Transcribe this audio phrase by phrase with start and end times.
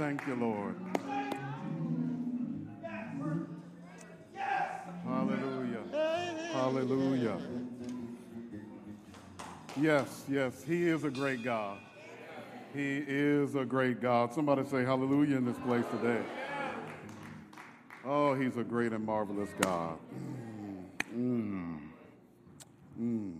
[0.00, 0.76] Thank you, Lord.
[5.04, 5.82] Hallelujah.
[6.54, 7.38] Hallelujah.
[9.78, 11.80] Yes, yes, He is a great God.
[12.72, 14.32] He is a great God.
[14.32, 16.22] Somebody say hallelujah in this place today.
[18.02, 19.98] Oh, He's a great and marvelous God.
[21.14, 21.78] Mm.
[22.98, 23.34] Mm.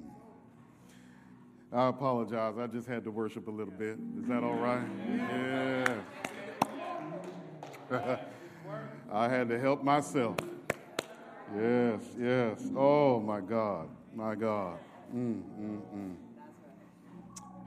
[1.73, 2.59] I apologize.
[2.59, 3.97] I just had to worship a little bit.
[4.21, 4.85] Is that all right?
[5.09, 6.01] Yeah.
[9.13, 10.37] I had to help myself.
[11.57, 12.63] Yes, yes.
[12.77, 13.89] Oh, my God.
[14.15, 14.79] My God.
[15.15, 16.15] Mm, mm, mm.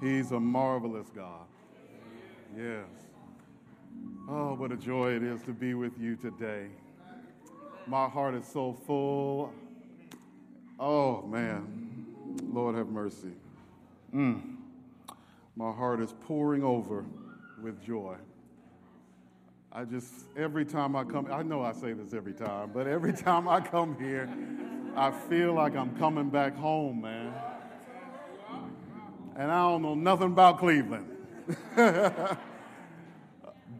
[0.02, 1.46] He's a marvelous God.
[2.56, 2.86] Yes.
[4.30, 6.68] Oh, what a joy it is to be with you today.
[7.86, 9.54] My heart is so full.
[10.80, 12.06] Oh, man.
[12.50, 13.34] Lord have mercy.
[14.16, 14.56] Mm.
[15.58, 17.04] My heart is pouring over
[17.62, 18.16] with joy.
[19.76, 23.12] I just, every time I come, I know I say this every time, but every
[23.28, 24.30] time I come here,
[24.96, 27.34] I feel like I'm coming back home, man.
[29.36, 31.08] And I don't know nothing about Cleveland.
[31.76, 32.38] but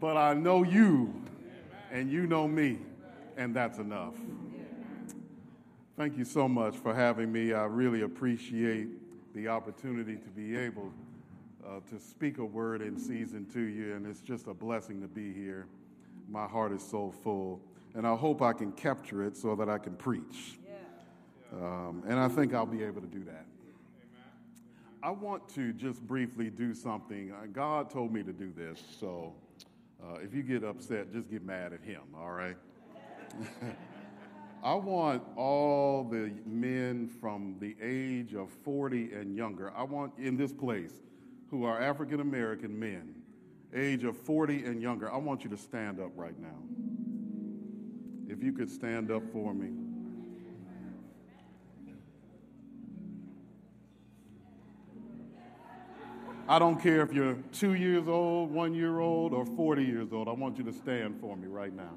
[0.02, 1.14] I know you,
[1.92, 2.80] and you know me,
[3.36, 4.14] and that's enough.
[5.96, 7.52] Thank you so much for having me.
[7.52, 8.88] I really appreciate
[9.32, 10.92] the opportunity to be able
[11.64, 15.06] uh, to speak a word in season to you, and it's just a blessing to
[15.06, 15.68] be here.
[16.34, 17.60] My heart is so full,
[17.94, 20.58] and I hope I can capture it so that I can preach.
[21.52, 23.46] Um, and I think I'll be able to do that.
[25.00, 27.30] I want to just briefly do something.
[27.30, 29.32] Uh, God told me to do this, so
[30.02, 32.56] uh, if you get upset, just get mad at Him, all right?
[34.64, 40.36] I want all the men from the age of 40 and younger, I want in
[40.36, 40.94] this place
[41.48, 43.13] who are African American men,
[43.74, 46.58] age of 40 and younger, I want you to stand up right now.
[48.28, 49.70] If you could stand up for me.
[56.46, 60.28] I don't care if you're two years old, one year old, or 40 years old.
[60.28, 61.96] I want you to stand for me right now.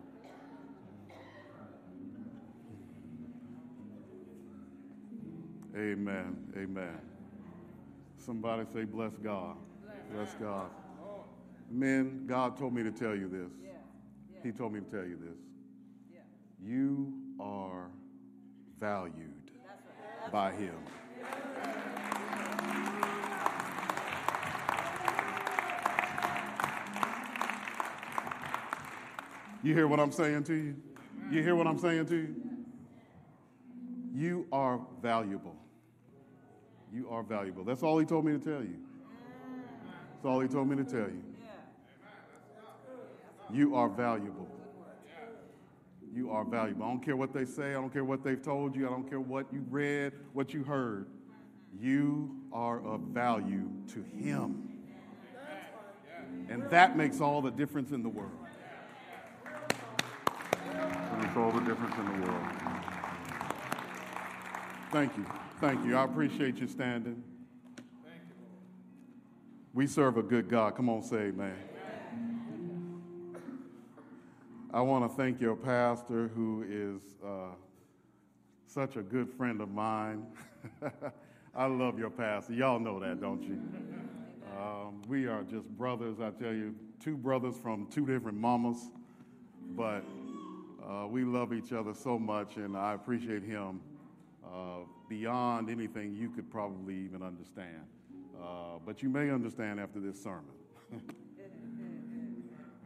[5.75, 6.37] Amen.
[6.57, 7.01] Amen.
[8.17, 9.57] Somebody say, Bless God.
[10.13, 10.69] Bless God.
[11.69, 13.51] Men, God told me to tell you this.
[14.43, 15.37] He told me to tell you this.
[16.63, 17.89] You are
[18.79, 19.51] valued
[20.31, 20.75] by Him.
[29.63, 30.75] You hear what I'm saying to you?
[31.29, 32.35] You hear what I'm saying to you?
[34.13, 35.55] You are valuable.
[36.93, 37.63] You are valuable.
[37.63, 38.77] That's all he told me to tell you.
[40.13, 41.21] That's all he told me to tell you.
[43.51, 44.47] You are valuable.
[46.13, 46.83] You are valuable.
[46.85, 47.71] I don't care what they say.
[47.71, 48.87] I don't care what they've told you.
[48.87, 51.07] I don't care what you read, what you heard.
[51.79, 54.69] You are of value to him.
[56.49, 58.31] And that makes all the difference in the world.
[60.65, 62.47] That makes all the difference in the world.
[64.91, 65.25] Thank you.
[65.59, 65.95] Thank you.
[65.97, 67.23] I appreciate you standing.
[69.73, 70.75] We serve a good God.
[70.75, 71.53] Come on, say amen.
[74.73, 77.55] I want to thank your pastor, who is uh,
[78.65, 80.25] such a good friend of mine.
[81.55, 82.51] I love your pastor.
[82.51, 83.61] Y'all know that, don't you?
[84.59, 86.19] Um, we are just brothers.
[86.19, 88.91] I tell you, two brothers from two different mamas,
[89.69, 90.03] but
[90.85, 93.79] uh, we love each other so much, and I appreciate him
[94.45, 97.85] uh, beyond anything you could probably even understand.
[98.37, 100.51] Uh, but you may understand after this sermon.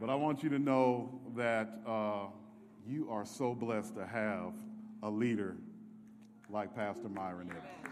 [0.00, 2.26] but I want you to know that uh,
[2.86, 4.52] you are so blessed to have
[5.02, 5.56] a leader
[6.50, 7.82] like Pastor Myron Evans.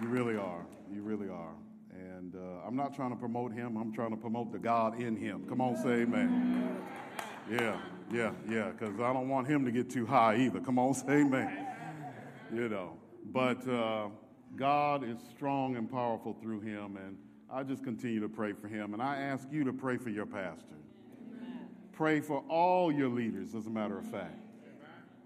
[0.00, 0.64] You really are.
[0.92, 1.54] You really are.
[1.92, 5.16] And uh, I'm not trying to promote him, I'm trying to promote the God in
[5.16, 5.44] him.
[5.48, 6.78] Come on, say amen.
[7.50, 7.80] Yeah,
[8.12, 10.60] yeah, yeah, because I don't want him to get too high either.
[10.60, 11.66] Come on, say amen.
[12.52, 12.92] You know,
[13.32, 14.08] but uh,
[14.56, 17.16] God is strong and powerful through him, and
[17.50, 18.92] I just continue to pray for him.
[18.92, 20.76] And I ask you to pray for your pastor.
[21.92, 24.38] Pray for all your leaders, as a matter of fact.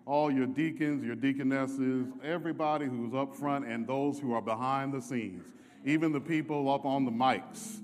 [0.06, 5.00] All your deacons, your deaconesses, everybody who's up front, and those who are behind the
[5.00, 5.46] scenes,
[5.84, 7.80] even the people up on the mics.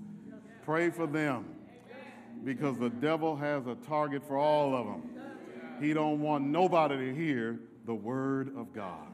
[0.65, 1.45] Pray for them
[2.45, 5.03] because the devil has a target for all of them.
[5.81, 9.09] He don't want nobody to hear the word of God.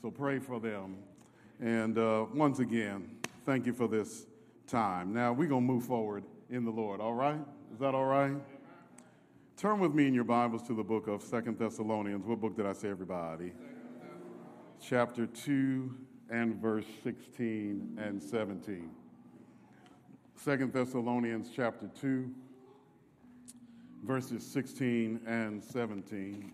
[0.00, 0.96] So pray for them.
[1.60, 4.26] And uh, once again, Thank you for this
[4.66, 5.14] time.
[5.14, 7.40] Now, we're going to move forward in the Lord, all right?
[7.72, 8.36] Is that all right?
[9.56, 12.26] Turn with me in your Bibles to the book of Second Thessalonians.
[12.26, 13.52] What book did I say, everybody?
[14.82, 15.94] Chapter 2
[16.30, 18.90] and verse 16 and 17.
[20.36, 22.30] Second Thessalonians chapter 2,
[24.04, 26.52] verses 16 and 17.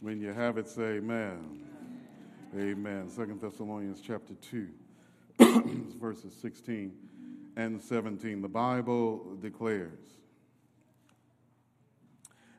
[0.00, 1.64] When you have it, say amen.
[2.56, 3.08] Amen.
[3.08, 4.68] Second Thessalonians chapter 2,
[6.00, 6.92] verses 16
[7.56, 8.40] and 17.
[8.40, 9.98] The Bible declares,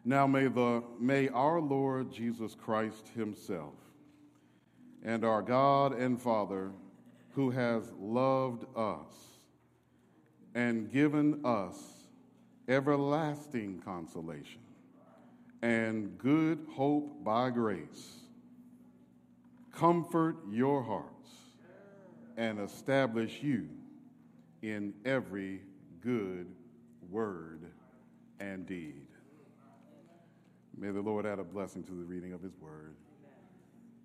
[0.04, 3.76] Now may, the, may our Lord Jesus Christ himself
[5.02, 6.72] and our God and Father,
[7.32, 9.14] who has loved us
[10.54, 11.78] and given us
[12.68, 14.60] everlasting consolation
[15.62, 18.20] and good hope by grace.
[19.72, 21.30] Comfort your hearts
[22.38, 23.68] and establish you
[24.62, 25.62] in every
[26.02, 26.48] good
[27.10, 27.62] word
[28.40, 29.06] and deed.
[30.78, 32.96] May the Lord add a blessing to the reading of his word.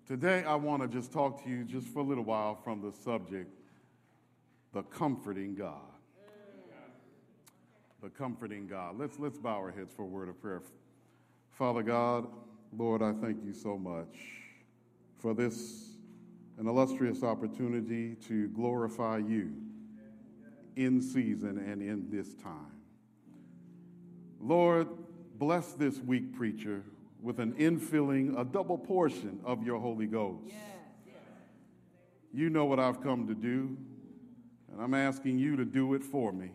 [0.05, 2.91] Today, I want to just talk to you just for a little while from the
[2.91, 3.49] subject,
[4.73, 5.79] the comforting God.
[8.03, 8.99] The comforting God.
[8.99, 10.61] Let's, let's bow our heads for a word of prayer.
[11.55, 12.27] Father God,
[12.77, 14.17] Lord, I thank you so much
[15.19, 15.93] for this
[16.57, 19.53] an illustrious opportunity to glorify you
[20.75, 22.81] in season and in this time.
[24.41, 24.89] Lord,
[25.37, 26.83] bless this weak, preacher,
[27.21, 30.53] with an infilling, a double portion of your Holy Ghost.
[32.33, 33.77] You know what I've come to do,
[34.73, 36.51] and I'm asking you to do it for me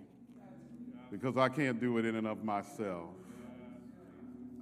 [1.11, 3.08] because I can't do it in and of myself.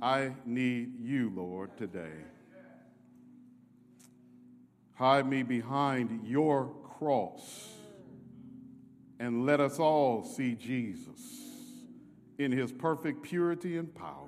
[0.01, 2.25] I need you, Lord, today.
[4.95, 7.69] Hide me behind your cross
[9.21, 11.21] and let us all see Jesus
[12.39, 14.27] in his perfect purity and power.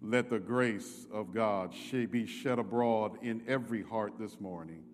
[0.00, 1.74] Let the grace of God
[2.10, 4.84] be shed abroad in every heart this morning.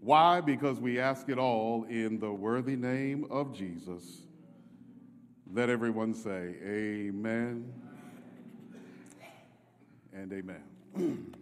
[0.00, 0.42] Why?
[0.42, 4.04] Because we ask it all in the worthy name of Jesus.
[5.50, 7.83] Let everyone say, Amen
[10.14, 11.34] and amen.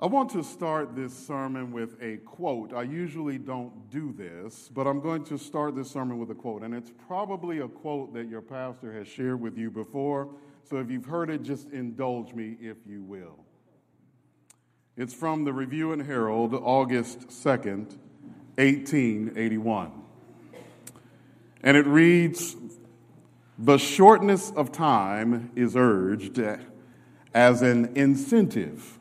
[0.00, 2.72] I want to start this sermon with a quote.
[2.72, 6.62] I usually don't do this, but I'm going to start this sermon with a quote.
[6.62, 10.28] And it's probably a quote that your pastor has shared with you before.
[10.62, 13.44] So if you've heard it, just indulge me if you will.
[14.96, 17.98] It's from the Review and Herald, August 2nd,
[18.56, 20.07] 1881.
[21.62, 22.56] And it reads
[23.58, 26.40] The shortness of time is urged
[27.34, 28.98] as an incentive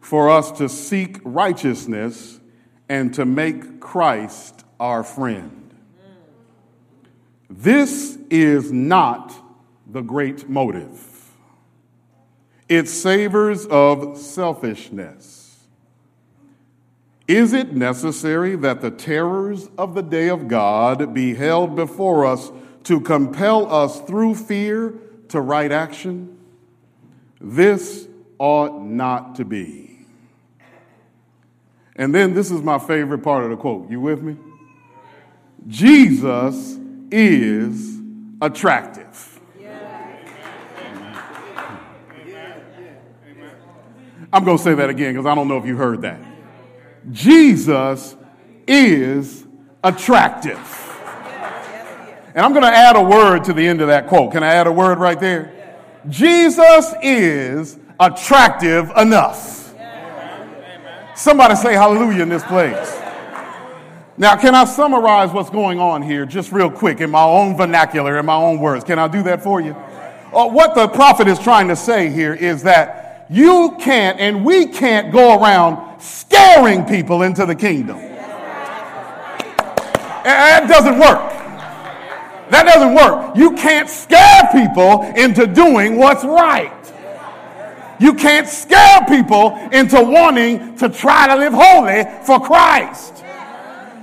[0.00, 2.40] for us to seek righteousness
[2.88, 5.74] and to make Christ our friend.
[7.48, 9.34] This is not
[9.86, 11.06] the great motive.
[12.68, 15.39] It savors of selfishness
[17.30, 22.50] is it necessary that the terrors of the day of God be held before us
[22.84, 24.94] to compel us through fear
[25.28, 26.36] to right action?
[27.40, 28.08] This
[28.40, 30.00] ought not to be.
[31.94, 33.88] And then this is my favorite part of the quote.
[33.88, 34.36] You with me?
[35.68, 36.80] Jesus
[37.12, 38.00] is
[38.42, 39.40] attractive.
[44.32, 46.29] I'm going to say that again because I don't know if you heard that.
[47.12, 48.16] Jesus
[48.66, 49.46] is
[49.82, 50.58] attractive.
[52.34, 54.32] And I'm going to add a word to the end of that quote.
[54.32, 55.52] Can I add a word right there?
[56.08, 59.74] Jesus is attractive enough.
[61.16, 62.96] Somebody say hallelujah in this place.
[64.16, 68.18] Now, can I summarize what's going on here just real quick in my own vernacular,
[68.18, 68.84] in my own words?
[68.84, 69.72] Can I do that for you?
[70.32, 74.66] Uh, what the prophet is trying to say here is that you can't and we
[74.66, 77.98] can't go around scaring people into the kingdom.
[80.24, 81.30] That doesn't work.
[82.50, 83.36] That doesn't work.
[83.36, 86.72] You can't scare people into doing what's right.
[88.00, 93.24] You can't scare people into wanting to try to live holy for Christ.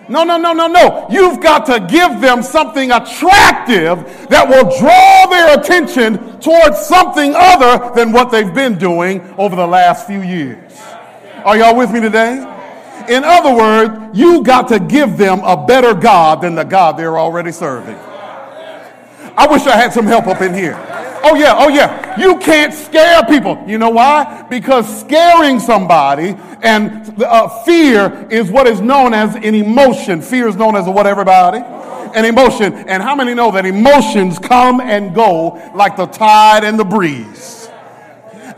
[0.09, 1.07] No, no, no, no, no.
[1.09, 7.93] You've got to give them something attractive that will draw their attention towards something other
[7.93, 10.71] than what they've been doing over the last few years.
[11.45, 12.53] Are y'all with me today?
[13.09, 17.17] In other words, you got to give them a better God than the God they're
[17.17, 17.95] already serving.
[17.95, 20.75] I wish I had some help up in here.
[21.23, 22.19] Oh, yeah, oh, yeah.
[22.19, 23.63] You can't scare people.
[23.67, 24.45] You know why?
[24.49, 30.21] Because scaring somebody and uh, fear is what is known as an emotion.
[30.21, 31.59] Fear is known as a what, everybody?
[32.15, 32.73] An emotion.
[32.73, 37.56] And how many know that emotions come and go like the tide and the breeze?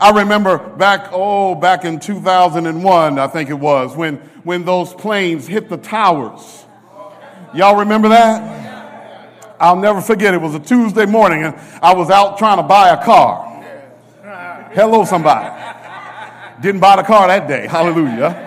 [0.00, 5.46] I remember back, oh, back in 2001, I think it was, when, when those planes
[5.46, 6.64] hit the towers.
[7.54, 8.60] Y'all remember that?
[9.60, 10.32] I'll never forget.
[10.32, 13.46] It was a Tuesday morning, and I was out trying to buy a car.
[14.72, 15.50] Hello, somebody.
[16.62, 17.66] Didn't buy the car that day.
[17.66, 18.46] Hallelujah.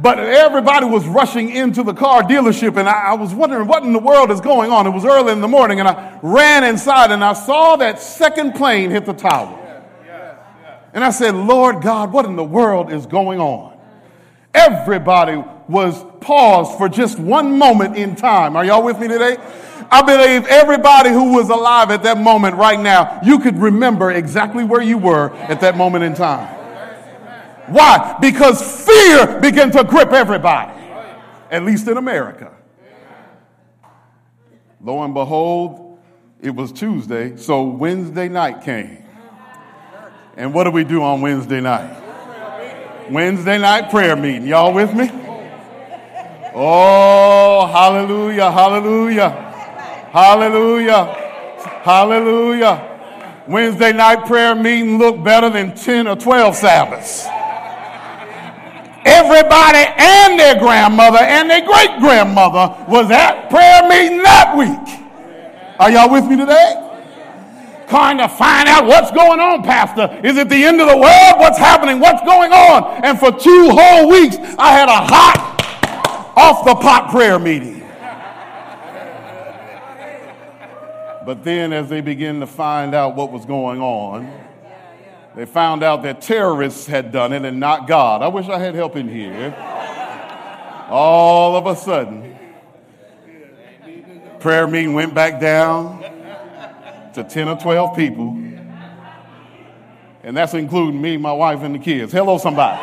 [0.00, 3.92] But everybody was rushing into the car dealership, and I, I, was wondering what in
[3.92, 4.86] the world is going on.
[4.86, 8.54] It was early in the morning, and I ran inside and I saw that second
[8.54, 9.67] plane hit the tower.
[10.98, 13.78] And I said, Lord God, what in the world is going on?
[14.52, 15.36] Everybody
[15.68, 18.56] was paused for just one moment in time.
[18.56, 19.36] Are y'all with me today?
[19.92, 24.64] I believe everybody who was alive at that moment right now, you could remember exactly
[24.64, 26.52] where you were at that moment in time.
[27.68, 28.16] Why?
[28.20, 30.72] Because fear began to grip everybody,
[31.48, 32.52] at least in America.
[34.80, 36.00] Lo and behold,
[36.40, 39.04] it was Tuesday, so Wednesday night came.
[40.38, 41.90] And what do we do on Wednesday night?
[43.10, 44.46] Wednesday night prayer meeting.
[44.46, 45.10] Y'all with me?
[46.54, 49.30] Oh, hallelujah, hallelujah,
[50.12, 51.04] hallelujah,
[51.82, 53.42] hallelujah.
[53.48, 57.26] Wednesday night prayer meeting looked better than 10 or 12 Sabbaths.
[59.04, 65.80] Everybody and their grandmother and their great grandmother was at prayer meeting that week.
[65.80, 66.87] Are y'all with me today?
[67.88, 70.20] Trying to find out what's going on, Pastor.
[70.22, 71.34] Is it the end of the world?
[71.38, 72.00] What's happening?
[72.00, 73.04] What's going on?
[73.04, 77.76] And for two whole weeks, I had a hot, off the pot prayer meeting.
[81.24, 84.32] But then, as they began to find out what was going on,
[85.34, 88.22] they found out that terrorists had done it and not God.
[88.22, 89.54] I wish I had help in here.
[90.88, 92.38] All of a sudden,
[94.40, 96.02] prayer meeting went back down
[97.18, 98.30] to 10 or 12 people.
[100.22, 102.12] And that's including me, my wife, and the kids.
[102.12, 102.80] Hello, somebody.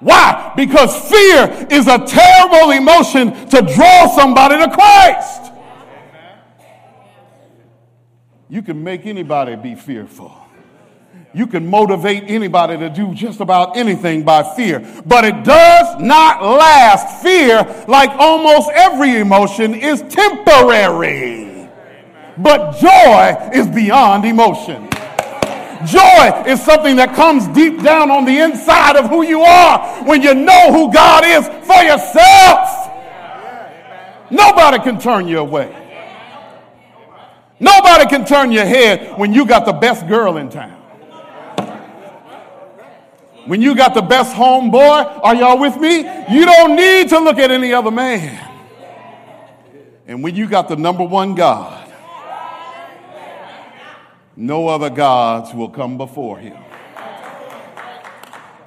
[0.00, 0.52] Why?
[0.56, 5.52] Because fear is a terrible emotion to draw somebody to Christ.
[8.48, 10.45] You can make anybody be fearful.
[11.36, 16.42] You can motivate anybody to do just about anything by fear, but it does not
[16.42, 17.22] last.
[17.22, 21.68] Fear, like almost every emotion, is temporary.
[22.38, 24.88] But joy is beyond emotion.
[25.84, 30.22] Joy is something that comes deep down on the inside of who you are when
[30.22, 32.90] you know who God is for yourself.
[34.30, 35.68] Nobody can turn you away.
[37.60, 40.75] Nobody can turn your head when you got the best girl in town.
[43.46, 45.98] When you got the best home boy, are y'all with me?
[45.98, 48.42] You don't need to look at any other man.
[50.06, 51.92] And when you got the number one God,
[54.36, 56.56] no other gods will come before him.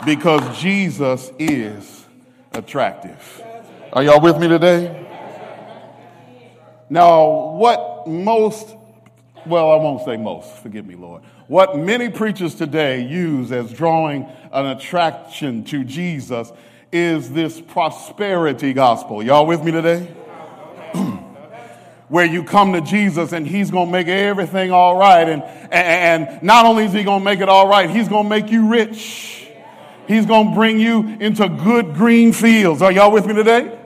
[0.06, 2.06] Because Jesus is
[2.54, 3.44] attractive.
[3.92, 5.08] Are y'all with me today?
[6.90, 8.76] Now, what most,
[9.46, 11.22] well, I won't say most, forgive me, Lord.
[11.50, 16.52] What many preachers today use as drawing an attraction to Jesus
[16.92, 19.24] is this prosperity gospel.
[19.24, 20.14] Y'all with me today?
[22.08, 25.28] Where you come to Jesus and he's going to make everything all right.
[25.28, 25.42] And,
[25.72, 28.52] and not only is he going to make it all right, he's going to make
[28.52, 29.48] you rich.
[30.08, 32.84] He's going to bring you into good green fields.
[32.84, 33.79] Are y'all with me today?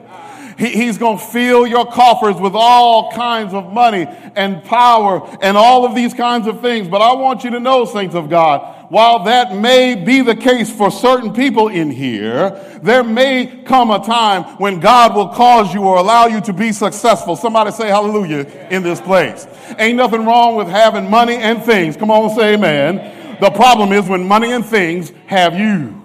[0.58, 4.06] He, he's going to fill your coffers with all kinds of money
[4.36, 6.88] and power and all of these kinds of things.
[6.88, 10.70] But I want you to know, saints of God, while that may be the case
[10.70, 12.50] for certain people in here,
[12.82, 16.70] there may come a time when God will cause you or allow you to be
[16.70, 17.34] successful.
[17.34, 19.46] Somebody say hallelujah in this place.
[19.78, 21.96] Ain't nothing wrong with having money and things.
[21.96, 23.38] Come on, say amen.
[23.40, 26.03] The problem is when money and things have you.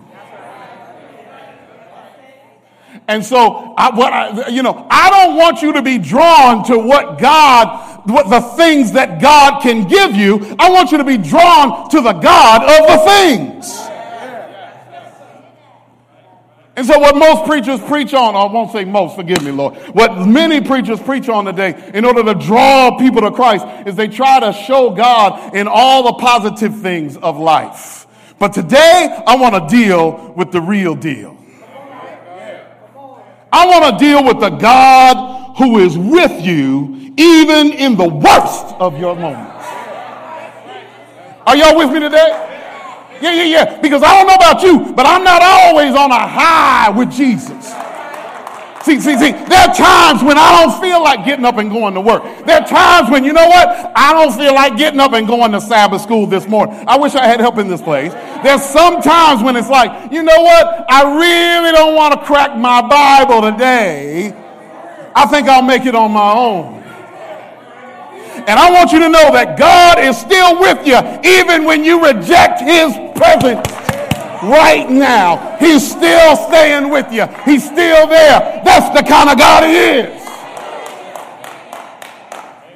[3.10, 6.78] And so, I, what I, you know, I don't want you to be drawn to
[6.78, 10.56] what God, what the things that God can give you.
[10.60, 13.80] I want you to be drawn to the God of the things.
[16.76, 20.28] And so, what most preachers preach on, I won't say most, forgive me, Lord, what
[20.28, 24.40] many preachers preach on today in order to draw people to Christ is they try
[24.40, 28.06] to show God in all the positive things of life.
[28.38, 31.39] But today, I want to deal with the real deal.
[33.52, 38.76] I want to deal with the God who is with you even in the worst
[38.80, 39.66] of your moments.
[41.46, 42.46] Are y'all with me today?
[43.22, 43.82] Yeah, yeah, yeah.
[43.82, 47.74] Because I don't know about you, but I'm not always on a high with Jesus.
[48.90, 51.94] See, see, see, there are times when I don't feel like getting up and going
[51.94, 52.24] to work.
[52.48, 53.92] There are times when, you know what?
[53.96, 56.84] I don't feel like getting up and going to Sabbath school this morning.
[56.88, 58.12] I wish I had help in this place.
[58.42, 60.86] There's some times when it's like, you know what?
[60.90, 64.34] I really don't want to crack my Bible today.
[65.16, 66.82] I think I'll make it on my own.
[68.48, 72.04] And I want you to know that God is still with you even when you
[72.04, 73.79] reject his presence
[74.44, 75.58] right now.
[75.60, 77.28] He's still staying with you.
[77.46, 78.62] He's still there.
[78.64, 80.20] That's the kind of God he is.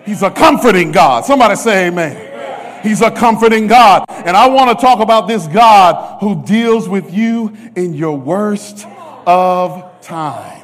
[0.05, 1.25] He's a comforting God.
[1.25, 2.83] Somebody say amen.
[2.83, 4.05] He's a comforting God.
[4.09, 8.85] And I want to talk about this God who deals with you in your worst
[9.25, 10.63] of times.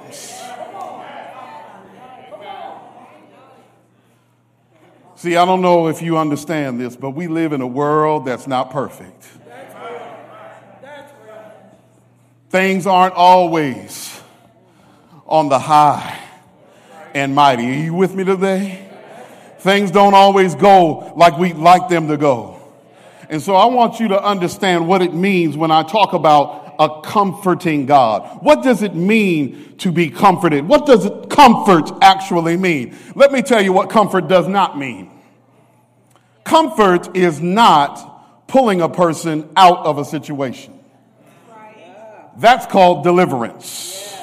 [5.15, 8.47] See, I don't know if you understand this, but we live in a world that's
[8.47, 9.27] not perfect.
[12.49, 14.19] Things aren't always
[15.27, 16.19] on the high
[17.13, 17.67] and mighty.
[17.67, 18.89] Are you with me today?
[19.59, 22.59] Things don't always go like we'd like them to go.
[23.29, 27.01] And so I want you to understand what it means when I talk about a
[27.01, 28.41] comforting God.
[28.41, 30.67] What does it mean to be comforted?
[30.67, 32.97] What does comfort actually mean?
[33.13, 35.11] Let me tell you what comfort does not mean.
[36.45, 40.78] Comfort is not pulling a person out of a situation.
[42.39, 44.15] That's called deliverance.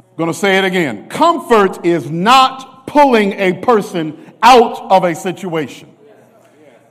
[0.00, 1.08] I'm going to say it again.
[1.10, 5.94] Comfort is not pulling a person out of a situation.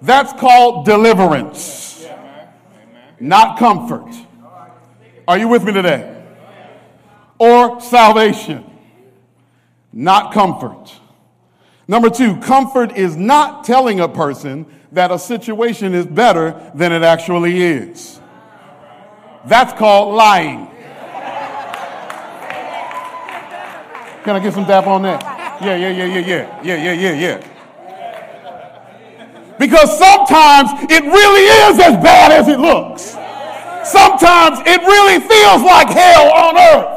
[0.04, 2.06] That's called deliverance,
[3.20, 4.14] not comfort.
[5.28, 6.24] Are you with me today?
[7.40, 8.64] Or salvation,
[9.92, 10.94] not comfort.
[11.88, 17.02] Number two, comfort is not telling a person that a situation is better than it
[17.02, 18.20] actually is.
[19.46, 20.68] That's called lying.
[24.24, 25.24] Can I get some dap on that?
[25.62, 27.48] Yeah, yeah, yeah, yeah, yeah, yeah, yeah, yeah, yeah.
[29.58, 33.16] Because sometimes it really is as bad as it looks.
[33.90, 36.97] Sometimes it really feels like hell on earth.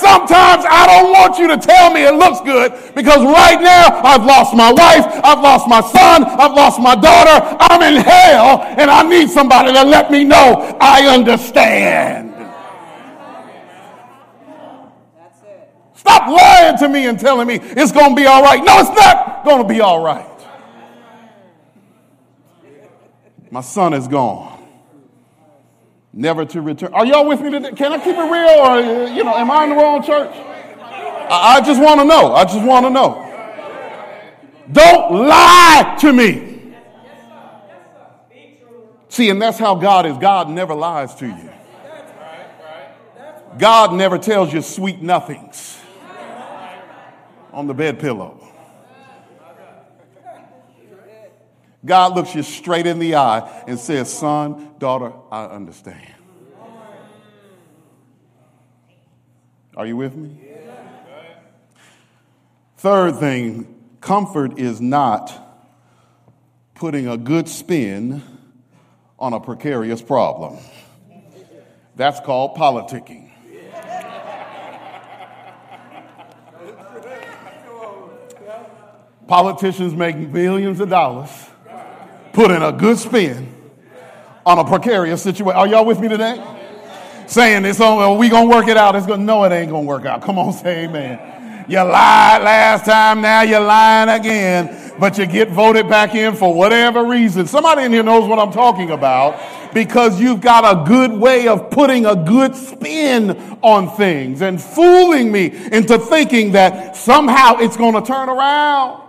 [0.00, 4.24] Sometimes I don't want you to tell me it looks good because right now I've
[4.24, 7.56] lost my wife, I've lost my son, I've lost my daughter.
[7.60, 12.34] I'm in hell and I need somebody to let me know I understand.
[15.94, 18.64] Stop lying to me and telling me it's going to be all right.
[18.64, 20.26] No, it's not going to be all right.
[23.50, 24.59] My son is gone
[26.12, 26.92] never to return.
[26.94, 27.72] Are y'all with me today?
[27.72, 30.30] Can I keep it real or, you know, am I in the wrong church?
[30.32, 32.34] I, I just want to know.
[32.34, 33.26] I just want to know.
[34.72, 36.74] Don't lie to me.
[39.08, 40.16] See, and that's how God is.
[40.18, 41.50] God never lies to you.
[43.58, 45.80] God never tells you sweet nothings
[47.52, 48.49] on the bed pillow.
[51.84, 56.14] God looks you straight in the eye and says, Son, daughter, I understand.
[59.76, 60.36] Are you with me?
[62.76, 65.32] Third thing, comfort is not
[66.74, 68.22] putting a good spin
[69.18, 70.58] on a precarious problem.
[71.96, 73.30] That's called politicking.
[79.26, 81.49] Politicians make millions of dollars
[82.32, 83.54] putting a good spin
[84.46, 85.56] on a precarious situation.
[85.56, 86.42] Are y'all with me today?
[87.26, 88.96] Saying this, oh, we gonna work it out.
[88.96, 90.22] It's gonna no, it ain't gonna work out.
[90.22, 91.66] Come on, say amen.
[91.68, 96.52] You lied last time, now you're lying again, but you get voted back in for
[96.52, 97.46] whatever reason.
[97.46, 99.40] Somebody in here knows what I'm talking about
[99.72, 103.30] because you've got a good way of putting a good spin
[103.62, 109.00] on things and fooling me into thinking that somehow it's gonna turn around.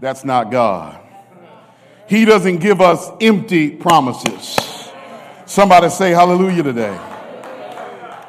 [0.00, 1.01] That's not God.
[2.12, 4.58] He doesn't give us empty promises.
[5.46, 7.00] Somebody say hallelujah today.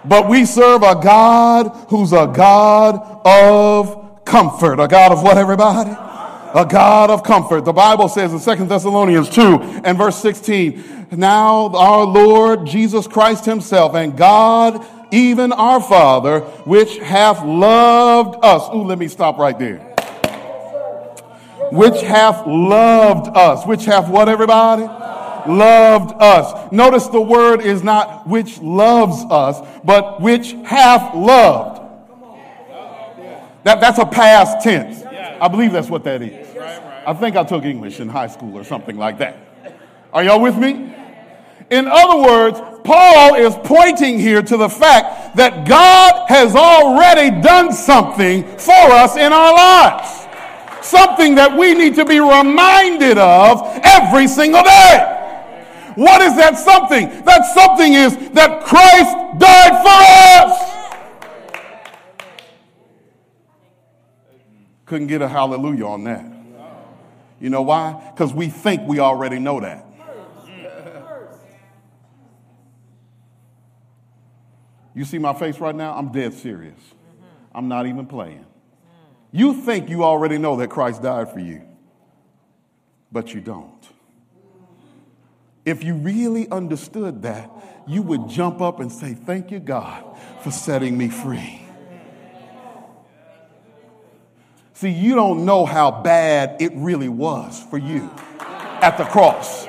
[0.05, 4.79] But we serve a God who's a God of comfort.
[4.79, 5.89] A God of what, everybody?
[5.89, 7.65] A God of comfort.
[7.65, 13.43] The Bible says in Second Thessalonians 2 and verse 16, now our Lord Jesus Christ
[13.43, 18.73] himself and God, even our Father, which hath loved us.
[18.73, 19.92] Ooh, let me stop right there
[21.73, 23.65] which hath loved us.
[23.65, 24.83] Which hath what, everybody?
[24.83, 26.71] Loved us.
[26.71, 31.81] Notice the word is not which loves us, but which hath loved.
[33.63, 35.03] That, that's a past tense.
[35.03, 36.55] I believe that's what that is.
[37.05, 39.37] I think I took English in high school or something like that.
[40.13, 40.93] Are y'all with me?
[41.69, 47.73] In other words, Paul is pointing here to the fact that God has already done
[47.73, 50.27] something for us in our lives.
[50.83, 55.19] Something that we need to be reminded of every single day.
[55.95, 57.07] What is that something?
[57.23, 59.99] That something is that Christ died for
[60.49, 60.73] us.
[64.85, 66.25] Couldn't get a hallelujah on that.
[67.39, 68.11] You know why?
[68.13, 69.85] Because we think we already know that.
[74.95, 75.95] You see my face right now?
[75.95, 76.79] I'm dead serious.
[77.53, 78.45] I'm not even playing.
[79.33, 81.63] You think you already know that Christ died for you,
[83.11, 83.71] but you don't.
[85.65, 87.49] If you really understood that,
[87.87, 91.65] you would jump up and say, Thank you, God, for setting me free.
[94.73, 98.11] See, you don't know how bad it really was for you
[98.81, 99.65] at the cross.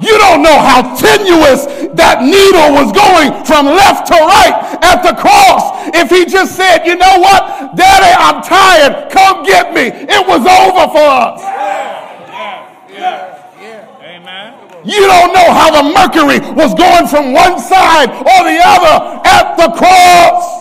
[0.00, 1.64] You don't know how tenuous
[1.96, 5.55] that needle was going from left to right at the cross.
[5.94, 10.42] If he just said, you know what, Daddy, I'm tired, come get me, it was
[10.46, 11.40] over for us.
[11.40, 14.84] Yeah, yeah, yeah, Amen.
[14.84, 19.56] You don't know how the mercury was going from one side or the other at
[19.56, 20.56] the cross.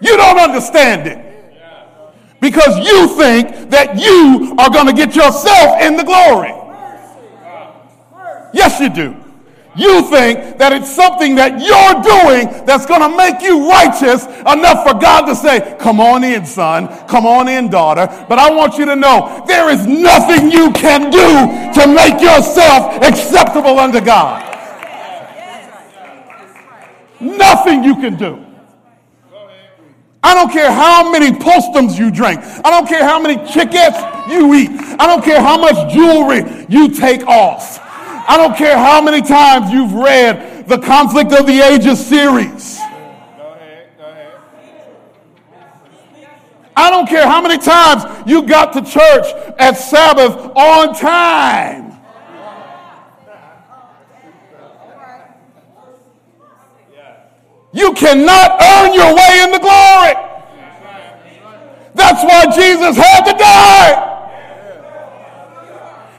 [0.00, 1.28] You don't understand it
[2.40, 6.54] because you think that you are going to get yourself in the glory.
[8.54, 9.27] Yes, you do.
[9.78, 14.82] You think that it's something that you're doing that's going to make you righteous enough
[14.82, 16.88] for God to say, Come on in, son.
[17.06, 18.08] Come on in, daughter.
[18.28, 23.00] But I want you to know there is nothing you can do to make yourself
[23.02, 24.42] acceptable unto God.
[27.20, 28.44] Nothing you can do.
[30.24, 32.40] I don't care how many postums you drink.
[32.42, 33.94] I don't care how many chickens
[34.28, 34.70] you eat.
[34.98, 37.84] I don't care how much jewelry you take off.
[38.30, 42.76] I don't care how many times you've read the Conflict of the Ages series.
[42.76, 43.88] Go ahead.
[46.76, 49.26] I don't care how many times you got to church
[49.58, 51.86] at Sabbath on time.
[57.72, 60.14] You cannot earn your way in the glory.
[61.94, 64.07] That's why Jesus had to die.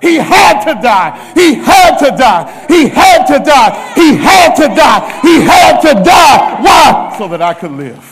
[0.02, 1.34] He had to die.
[1.36, 2.66] He had to die.
[2.68, 3.94] He had to die.
[3.96, 5.20] He had to die.
[5.22, 6.62] He had to die.
[6.62, 7.16] Why?
[7.18, 8.04] So that I could live.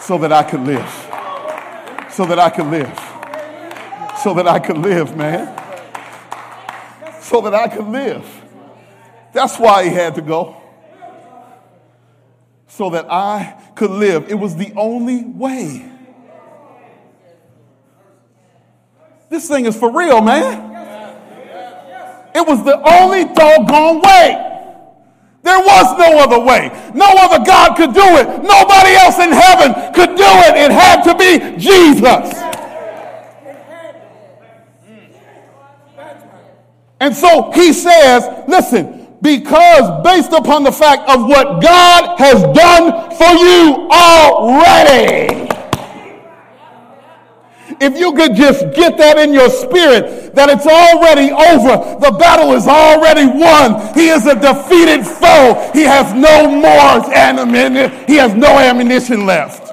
[0.00, 2.10] So that I could live.
[2.10, 3.00] So that I could live.
[4.22, 5.48] So that I could live, man.
[7.20, 8.26] So that I could live.
[9.32, 10.64] That's why he had to go
[12.74, 14.28] so that I could live.
[14.28, 15.88] It was the only way.
[19.28, 20.72] This thing is for real, man.
[22.34, 24.50] It was the only doggone way.
[25.42, 26.70] There was no other way.
[26.94, 28.26] No other God could do it.
[28.42, 30.56] Nobody else in heaven could do it.
[30.56, 32.34] It had to be Jesus.
[37.00, 43.10] And so he says, listen, because based upon the fact of what God has done
[43.16, 45.53] for you already.
[47.80, 52.00] If you could just get that in your spirit, that it's already over.
[52.00, 53.94] The battle is already won.
[53.94, 55.70] He is a defeated foe.
[55.72, 58.06] He has no more ammunition.
[58.06, 59.72] He has no ammunition left.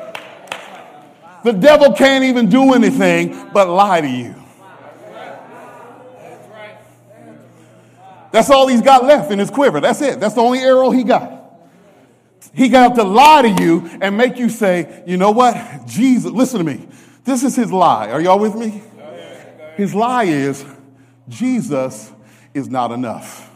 [1.44, 4.36] The devil can't even do anything but lie to you.
[8.32, 9.82] That's all he's got left in his quiver.
[9.82, 10.20] That's it.
[10.20, 11.40] That's the only arrow he got.
[12.54, 15.86] He got to lie to you and make you say, you know what?
[15.86, 16.88] Jesus, listen to me.
[17.24, 18.10] This is his lie.
[18.10, 18.82] Are y'all with me?
[19.76, 20.66] His lie is
[21.30, 22.12] Jesus
[22.54, 23.50] is not enough.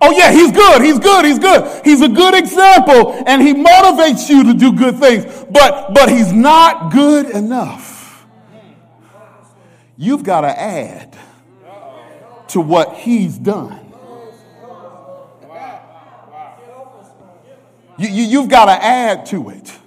[0.00, 0.82] Oh, yeah, he's good.
[0.82, 1.24] He's good.
[1.24, 1.84] He's good.
[1.84, 6.32] He's a good example and he motivates you to do good things, but, but he's
[6.32, 8.26] not good enough.
[9.96, 11.16] You've got to add
[12.48, 13.80] to what he's done.
[17.96, 19.78] You, you, have got to add to it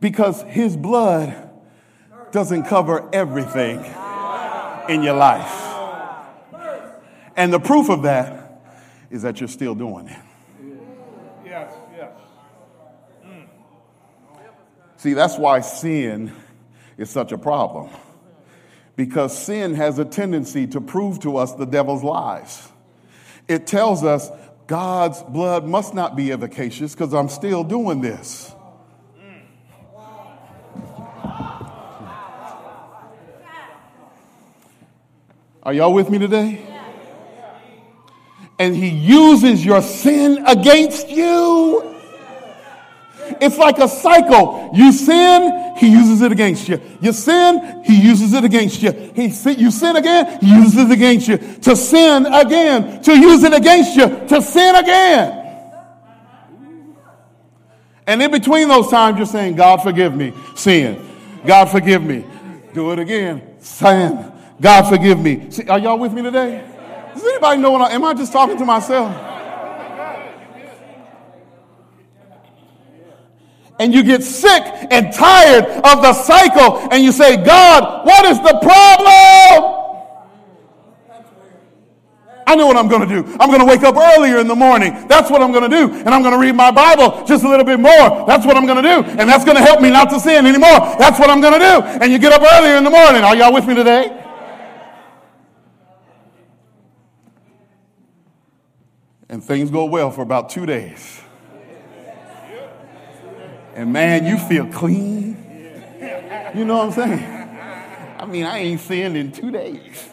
[0.00, 1.50] because his blood
[2.30, 3.78] doesn't cover everything
[4.88, 5.64] in your life.
[7.36, 8.62] And the proof of that
[9.10, 10.18] is that you're still doing it.
[11.44, 12.10] Yes, yes.
[13.24, 13.46] Mm.
[14.96, 16.32] See, that's why sin
[16.96, 17.90] is such a problem.
[18.96, 22.68] Because sin has a tendency to prove to us the devil's lies.
[23.46, 24.30] It tells us
[24.66, 28.52] God's blood must not be efficacious because I'm still doing this.
[35.68, 36.66] Are y'all with me today?
[38.58, 41.94] And he uses your sin against you.
[43.38, 44.70] It's like a cycle.
[44.72, 46.80] You sin, he uses it against you.
[47.02, 48.92] You sin, he uses it against you.
[49.14, 51.36] He, you sin again, he uses it against you.
[51.36, 55.66] To sin again, to use it against you, to sin again.
[58.06, 61.06] And in between those times, you're saying, God, forgive me, sin.
[61.44, 62.24] God, forgive me.
[62.72, 64.32] Do it again, sin.
[64.60, 65.50] God, forgive me.
[65.50, 66.64] See, are y'all with me today?
[67.14, 69.28] Does anybody know what I, am I just talking to myself?
[73.78, 78.38] and you get sick and tired of the cycle and you say, God, what is
[78.38, 79.74] the problem?
[82.46, 83.36] I know what I'm going to do.
[83.38, 85.06] I'm going to wake up earlier in the morning.
[85.06, 85.94] That's what I'm going to do.
[85.94, 88.26] And I'm going to read my Bible just a little bit more.
[88.26, 89.10] That's what I'm going to do.
[89.20, 90.80] And that's going to help me not to sin anymore.
[90.98, 91.82] That's what I'm going to do.
[92.02, 93.22] And you get up earlier in the morning.
[93.22, 94.17] Are y'all with me today?
[99.28, 101.20] And things go well for about two days.
[103.74, 105.36] And man, you feel clean.
[106.54, 107.58] You know what I'm saying?
[108.18, 110.08] I mean, I ain't sinned in two days.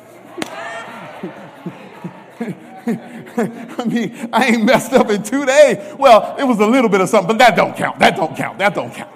[2.88, 5.96] I mean, I ain't messed up in two days.
[5.98, 7.98] Well, it was a little bit of something, but that don't count.
[8.00, 8.60] That don't count.
[8.60, 9.12] That don't count.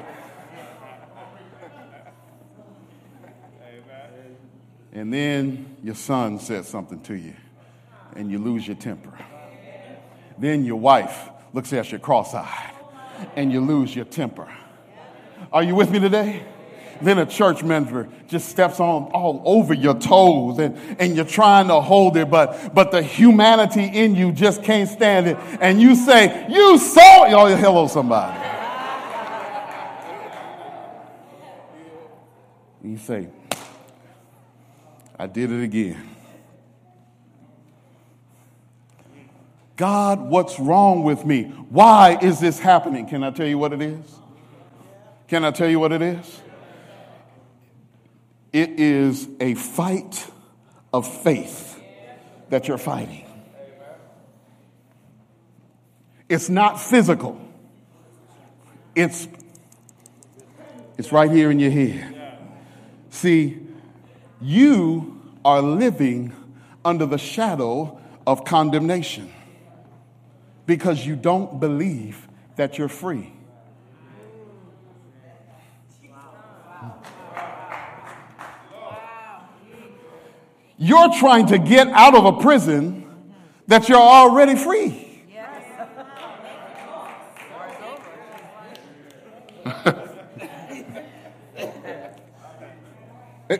[4.91, 7.35] And then your son says something to you,
[8.15, 9.13] and you lose your temper.
[10.39, 12.73] Then your wife looks at you cross eyed
[13.35, 14.47] and you lose your temper.
[15.51, 16.43] Are you with me today?
[17.01, 21.67] Then a church member just steps on all over your toes and, and you're trying
[21.69, 25.37] to hold it, but, but the humanity in you just can't stand it.
[25.61, 27.33] And you say, You saw it.
[27.33, 28.37] Oh, hello, somebody.
[32.83, 33.29] And you say,
[35.17, 36.18] I did it again.
[39.79, 41.43] God, what's wrong with me?
[41.69, 43.07] Why is this happening?
[43.07, 44.13] Can I tell you what it is?
[45.29, 46.41] Can I tell you what it is?
[48.51, 50.29] It is a fight
[50.91, 51.81] of faith
[52.49, 53.25] that you're fighting.
[56.27, 57.39] It's not physical.
[58.95, 59.29] It's
[60.97, 62.37] it's right here in your head.
[63.11, 63.65] See,
[64.41, 66.33] you are living
[66.83, 69.31] under the shadow of condemnation
[70.69, 73.33] because you don't believe that you're free.
[80.77, 83.09] You're trying to get out of a prison
[83.65, 85.23] that you're already free.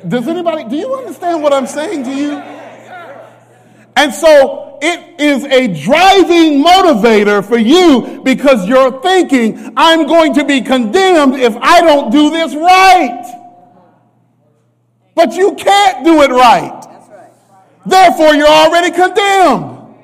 [0.07, 2.33] Does anybody, do you understand what I'm saying to you?
[3.95, 10.43] And so it is a driving motivator for you because you're thinking, I'm going to
[10.43, 13.35] be condemned if I don't do this right.
[15.15, 16.85] But you can't do it right.
[17.85, 19.95] Therefore, you're already condemned.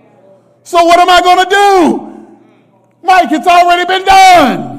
[0.63, 2.05] So, what am I going to do?
[3.03, 4.75] Mike, it's already been done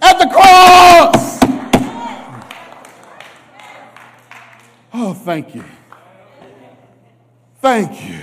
[0.00, 1.38] at the cross.
[4.94, 5.64] Oh, thank you.
[7.60, 8.20] Thank you.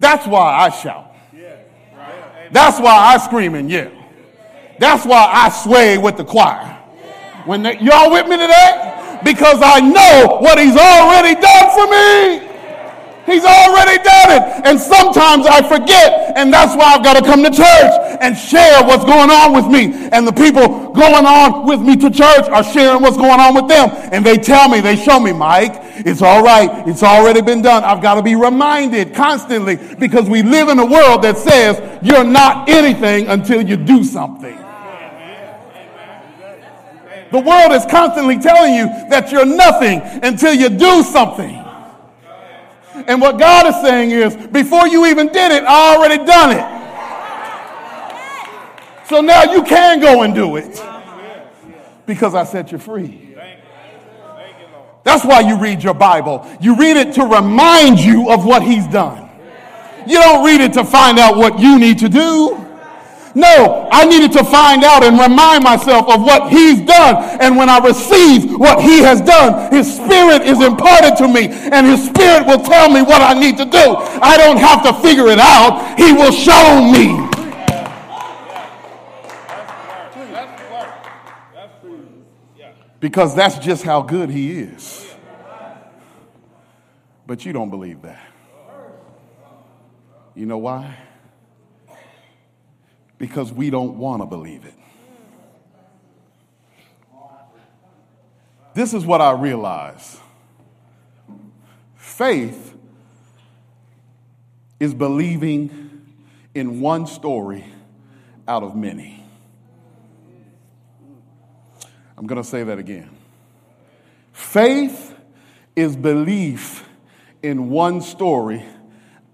[0.00, 1.14] That's why I shout.
[2.50, 3.92] That's why I scream and yell.
[4.78, 6.76] That's why I sway with the choir.
[7.44, 9.18] When they, y'all with me today?
[9.24, 12.47] Because I know what he's already done for me.
[13.28, 14.42] He's already done it.
[14.64, 18.82] And sometimes I forget, and that's why I've got to come to church and share
[18.82, 20.08] what's going on with me.
[20.12, 23.68] And the people going on with me to church are sharing what's going on with
[23.68, 23.90] them.
[24.12, 25.72] And they tell me, they show me, Mike,
[26.06, 26.88] it's all right.
[26.88, 27.84] It's already been done.
[27.84, 32.24] I've got to be reminded constantly because we live in a world that says you're
[32.24, 34.56] not anything until you do something.
[37.30, 41.67] The world is constantly telling you that you're nothing until you do something.
[43.08, 46.78] And what God is saying is, before you even did it, I already done it.
[49.08, 50.78] So now you can go and do it
[52.04, 53.34] because I set you free.
[55.04, 56.46] That's why you read your Bible.
[56.60, 59.30] You read it to remind you of what He's done.
[60.06, 62.67] You don't read it to find out what you need to do.
[63.38, 67.38] No, I needed to find out and remind myself of what he's done.
[67.40, 71.86] And when I receive what he has done, his spirit is imparted to me and
[71.86, 73.94] his spirit will tell me what I need to do.
[74.20, 75.96] I don't have to figure it out.
[75.96, 77.28] He will show me.
[82.98, 85.14] Because that's just how good he is.
[87.24, 88.32] But you don't believe that.
[90.34, 91.07] You know why?
[93.18, 94.74] Because we don't want to believe it.
[98.74, 100.20] This is what I realize
[101.96, 102.76] faith
[104.78, 106.06] is believing
[106.54, 107.64] in one story
[108.46, 109.24] out of many.
[112.16, 113.10] I'm going to say that again.
[114.32, 115.14] Faith
[115.76, 116.88] is belief
[117.42, 118.64] in one story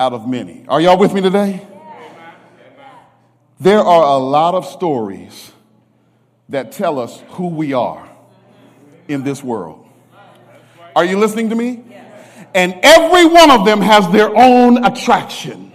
[0.00, 0.64] out of many.
[0.68, 1.66] Are y'all with me today?
[3.60, 5.52] There are a lot of stories
[6.48, 8.08] that tell us who we are
[9.08, 9.88] in this world.
[10.94, 11.84] Are you listening to me?
[12.54, 15.72] And every one of them has their own attraction.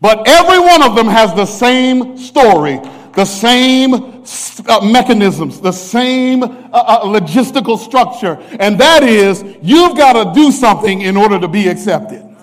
[0.00, 2.80] But every one of them has the same story
[3.14, 10.12] the same uh, mechanisms, the same uh, uh, logistical structure, and that is you've got
[10.14, 12.33] to do something in order to be accepted.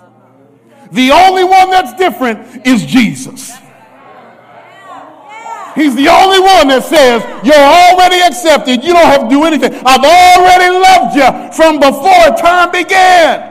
[0.91, 3.51] The only one that's different is Jesus.
[5.75, 8.83] He's the only one that says, You're already accepted.
[8.83, 9.73] You don't have to do anything.
[9.85, 13.50] I've already loved you from before time began.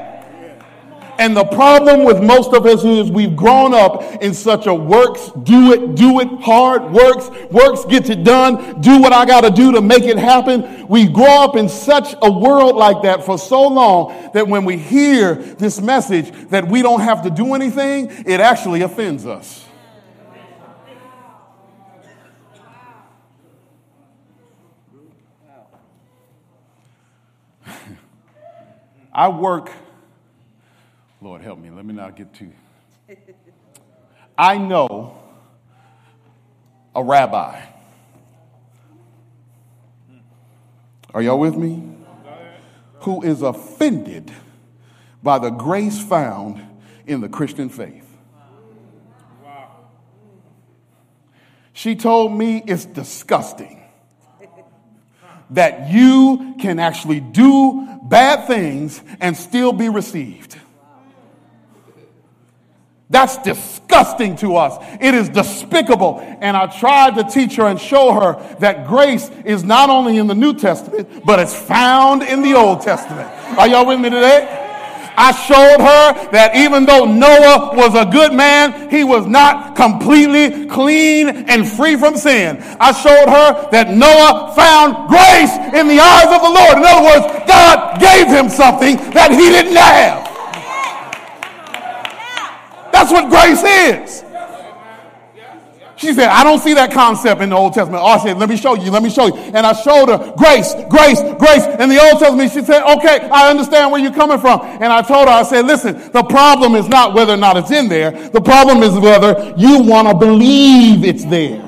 [1.21, 5.31] And the problem with most of us is we've grown up in such a works,
[5.43, 9.51] do it, do it, hard, works, works gets it done, do what I got to
[9.51, 10.89] do to make it happen.
[10.89, 14.79] We grow up in such a world like that for so long that when we
[14.79, 19.67] hear this message that we don't have to do anything, it actually offends us.
[29.13, 29.71] I work
[31.21, 31.71] Lord, help me.
[31.71, 32.53] Let me not get too.
[34.39, 35.19] I know
[36.95, 37.63] a rabbi.
[41.13, 41.83] Are y'all with me?
[43.01, 44.31] Who is offended
[45.23, 46.61] by the grace found
[47.07, 48.07] in the Christian faith.
[51.73, 53.83] She told me it's disgusting
[55.51, 60.57] that you can actually do bad things and still be received.
[63.11, 64.83] That's disgusting to us.
[65.01, 66.21] It is despicable.
[66.41, 70.29] And I tried to teach her and show her that grace is not only in
[70.29, 73.29] the New Testament, but it's found in the Old Testament.
[73.59, 74.69] Are y'all with me today?
[75.17, 80.67] I showed her that even though Noah was a good man, he was not completely
[80.67, 82.59] clean and free from sin.
[82.79, 86.79] I showed her that Noah found grace in the eyes of the Lord.
[86.79, 90.30] In other words, God gave him something that he didn't have.
[93.01, 94.25] That's what grace is.
[95.97, 98.03] She said, I don't see that concept in the Old Testament.
[98.03, 99.35] Oh, I said, let me show you, let me show you.
[99.35, 101.65] And I showed her grace, grace, grace.
[101.81, 104.61] In the Old Testament, she said, okay, I understand where you're coming from.
[104.61, 107.71] And I told her, I said, listen, the problem is not whether or not it's
[107.71, 108.11] in there.
[108.29, 111.67] The problem is whether you want to believe it's there.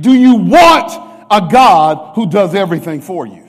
[0.00, 0.92] Do you want
[1.30, 3.45] a God who does everything for you?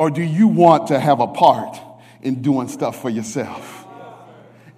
[0.00, 1.78] Or do you want to have a part
[2.22, 3.84] in doing stuff for yourself?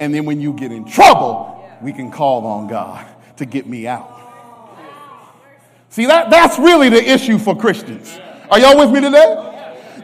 [0.01, 3.07] And then when you get in trouble, we can call on God
[3.37, 4.19] to get me out.
[5.91, 8.19] See, that, that's really the issue for Christians.
[8.51, 9.52] Are y'all with me today?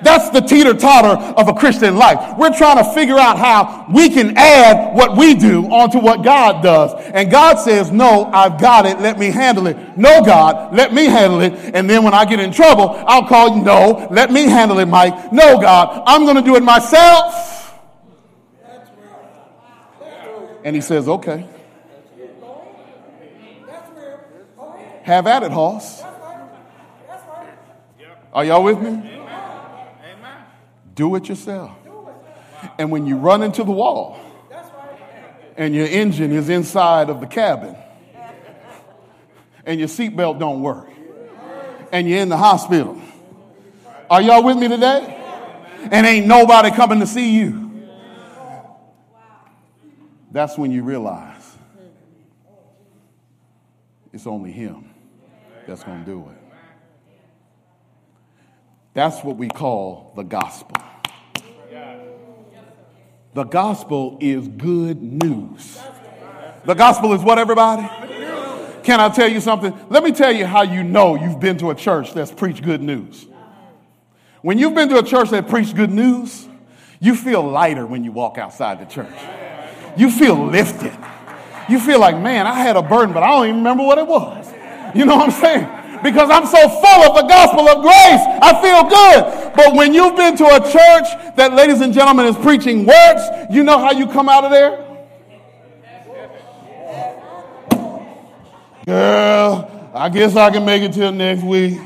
[0.03, 2.37] That's the teeter totter of a Christian life.
[2.39, 6.63] We're trying to figure out how we can add what we do onto what God
[6.63, 6.93] does.
[7.13, 9.01] And God says, No, I've got it.
[9.01, 9.77] Let me handle it.
[9.97, 11.53] No, God, let me handle it.
[11.75, 14.87] And then when I get in trouble, I'll call you, No, let me handle it,
[14.87, 15.33] Mike.
[15.33, 17.55] No, God, I'm going to do it myself.
[20.65, 21.47] And he says, Okay.
[25.03, 26.03] Have at it, Hoss.
[28.31, 29.18] Are y'all with me?
[30.99, 31.71] Do it yourself.
[32.77, 34.19] And when you run into the wall
[35.57, 37.77] and your engine is inside of the cabin
[39.65, 40.89] and your seatbelt don't work
[41.93, 43.01] and you're in the hospital,
[44.11, 45.15] are y'all with me today?
[45.93, 47.87] And ain't nobody coming to see you.
[50.33, 51.57] That's when you realize
[54.13, 54.91] it's only Him
[55.65, 56.48] that's going to do it.
[58.99, 60.77] That's what we call the gospel.
[63.33, 65.79] The gospel is good news.
[66.65, 67.89] The gospel is what, everybody?
[68.83, 69.73] Can I tell you something?
[69.89, 72.83] Let me tell you how you know you've been to a church that's preached good
[72.83, 73.29] news.
[74.43, 76.49] When you've been to a church that preached good news,
[76.99, 79.15] you feel lighter when you walk outside the church.
[79.97, 80.99] You feel lifted.
[81.69, 84.09] You feel like, man, I had a burden, but I don't even remember what it
[84.09, 84.53] was.
[84.93, 85.78] You know what I'm saying?
[86.03, 89.55] Because I'm so full of the gospel of grace, I feel good.
[89.57, 93.65] But when you've been to a church that, ladies and gentlemen, is preaching works, you
[93.65, 94.85] know how you come out of there?
[98.87, 101.79] Girl, I guess I can make it till next week.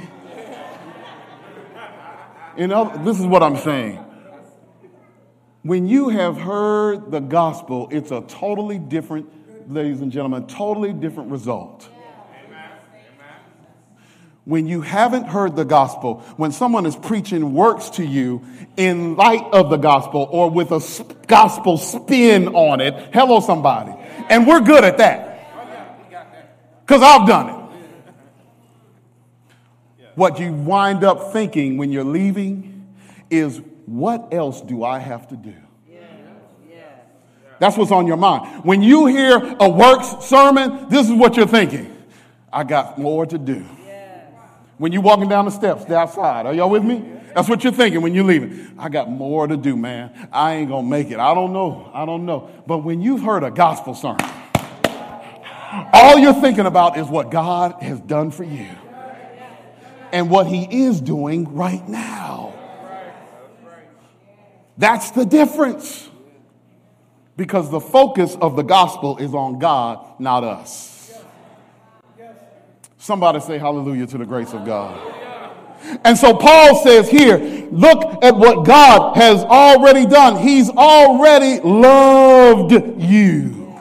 [2.56, 3.98] You know, this is what I'm saying.
[5.62, 9.26] When you have heard the gospel, it's a totally different,
[9.72, 11.88] ladies and gentlemen, totally different result.
[14.44, 18.44] When you haven't heard the gospel, when someone is preaching works to you
[18.76, 23.92] in light of the gospel or with a gospel spin on it, hello, somebody.
[24.28, 25.28] And we're good at that.
[26.84, 27.62] Because I've done it.
[30.16, 32.88] What you wind up thinking when you're leaving
[33.30, 35.54] is what else do I have to do?
[37.60, 38.64] That's what's on your mind.
[38.64, 41.96] When you hear a works sermon, this is what you're thinking.
[42.52, 43.64] I got more to do.
[44.78, 47.04] When you're walking down the steps, the outside, are y'all with me?
[47.34, 48.74] That's what you're thinking when you're leaving.
[48.78, 50.28] I got more to do, man.
[50.32, 51.18] I ain't gonna make it.
[51.18, 51.90] I don't know.
[51.94, 52.50] I don't know.
[52.66, 54.28] But when you've heard a gospel sermon,
[55.92, 58.68] all you're thinking about is what God has done for you
[60.12, 62.52] and what He is doing right now.
[64.76, 66.08] That's the difference.
[67.34, 70.91] Because the focus of the gospel is on God, not us.
[73.02, 74.96] Somebody say hallelujah to the grace of God.
[76.04, 77.36] And so Paul says here,
[77.72, 80.36] look at what God has already done.
[80.36, 82.70] He's already loved
[83.02, 83.76] you.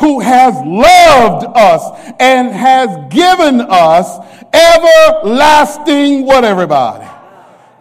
[0.00, 4.16] Who has loved us and has given us
[4.54, 7.06] everlasting, what everybody?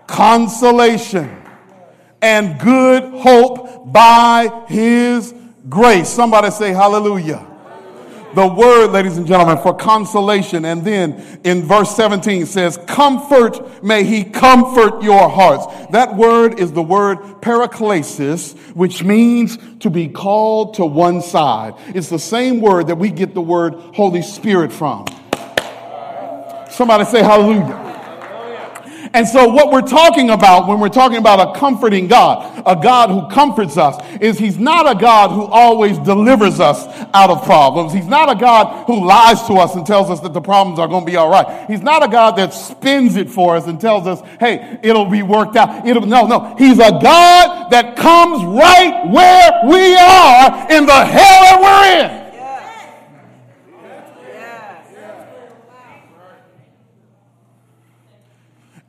[0.08, 1.42] Consolation
[2.22, 5.34] and good hope by his
[5.70, 6.10] grace.
[6.10, 7.48] Somebody say hallelujah.
[8.36, 10.66] The word, ladies and gentlemen, for consolation.
[10.66, 15.68] And then in verse 17 says, Comfort, may he comfort your hearts.
[15.92, 21.76] That word is the word paraklesis, which means to be called to one side.
[21.90, 25.06] It's the same word that we get the word Holy Spirit from.
[26.72, 27.83] Somebody say hallelujah.
[29.16, 33.12] And so, what we're talking about when we're talking about a comforting God, a God
[33.12, 37.94] who comforts us, is He's not a God who always delivers us out of problems.
[37.94, 40.88] He's not a God who lies to us and tells us that the problems are
[40.88, 41.70] going to be all right.
[41.70, 45.22] He's not a God that spins it for us and tells us, hey, it'll be
[45.22, 45.86] worked out.
[45.86, 46.56] It'll, no, no.
[46.58, 52.23] He's a God that comes right where we are in the hell that we're in.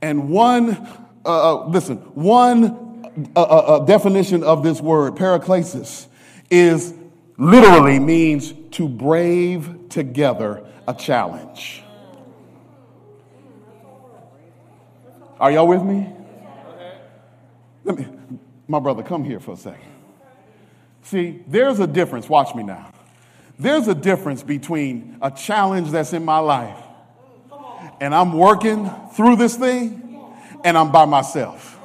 [0.05, 0.86] And one,
[1.24, 6.09] uh, uh, listen, one uh, uh, uh, definition of this word, paraklesis,
[6.50, 6.92] is
[7.38, 11.82] literally means to brave together a challenge.
[15.40, 16.12] Are y'all with me?
[17.84, 18.07] Let me,
[18.68, 19.90] my brother, come here for a second.
[21.00, 22.28] See, there's a difference.
[22.28, 22.90] Watch me now.
[23.59, 26.84] There's a difference between a challenge that's in my life
[28.01, 30.01] and I'm working through this thing
[30.64, 31.78] and I'm by myself.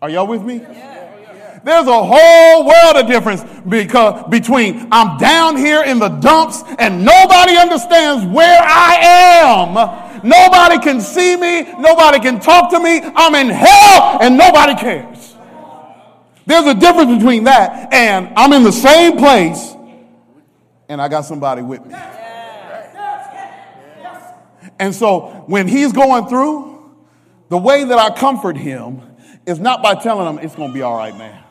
[0.00, 0.58] Are y'all with me?
[0.58, 7.04] There's a whole world of difference because between I'm down here in the dumps and
[7.04, 8.98] nobody understands where I
[9.42, 10.22] am.
[10.24, 11.62] Nobody can see me.
[11.80, 13.00] Nobody can talk to me.
[13.02, 15.34] I'm in hell and nobody cares.
[16.46, 19.74] There's a difference between that and I'm in the same place
[20.88, 21.96] and I got somebody with me.
[24.78, 26.94] And so when he's going through,
[27.48, 29.02] the way that I comfort him
[29.46, 31.42] is not by telling him it's going to be all right, man.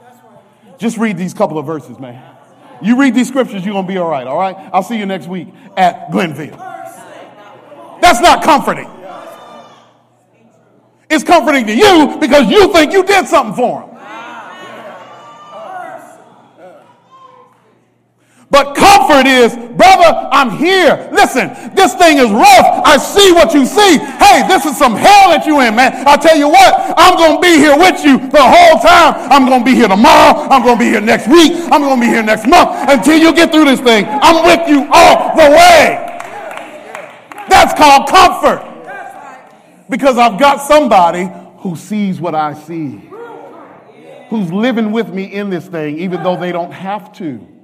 [0.78, 2.36] Just read these couple of verses, man.
[2.82, 4.56] You read these scriptures, you're going to be all right, all right?
[4.74, 5.48] I'll see you next week
[5.78, 6.58] at Glenville.
[8.02, 8.90] That's not comforting.
[11.10, 13.95] It's comforting to you because you think you did something for him.
[18.52, 21.10] But comfort is, brother, I'm here.
[21.12, 22.68] Listen, this thing is rough.
[22.86, 23.98] I see what you see.
[23.98, 26.08] Hey, this is some hell that you in, man.
[26.08, 29.32] I tell you what, I'm going to be here with you the whole time.
[29.32, 30.48] I'm going to be here tomorrow.
[30.48, 31.54] I'm going to be here next week.
[31.72, 34.06] I'm going to be here next month until you get through this thing.
[34.08, 36.06] I'm with you all the way.
[37.50, 38.62] That's called comfort.
[39.90, 43.02] Because I've got somebody who sees what I see,
[44.30, 47.55] who's living with me in this thing, even though they don't have to.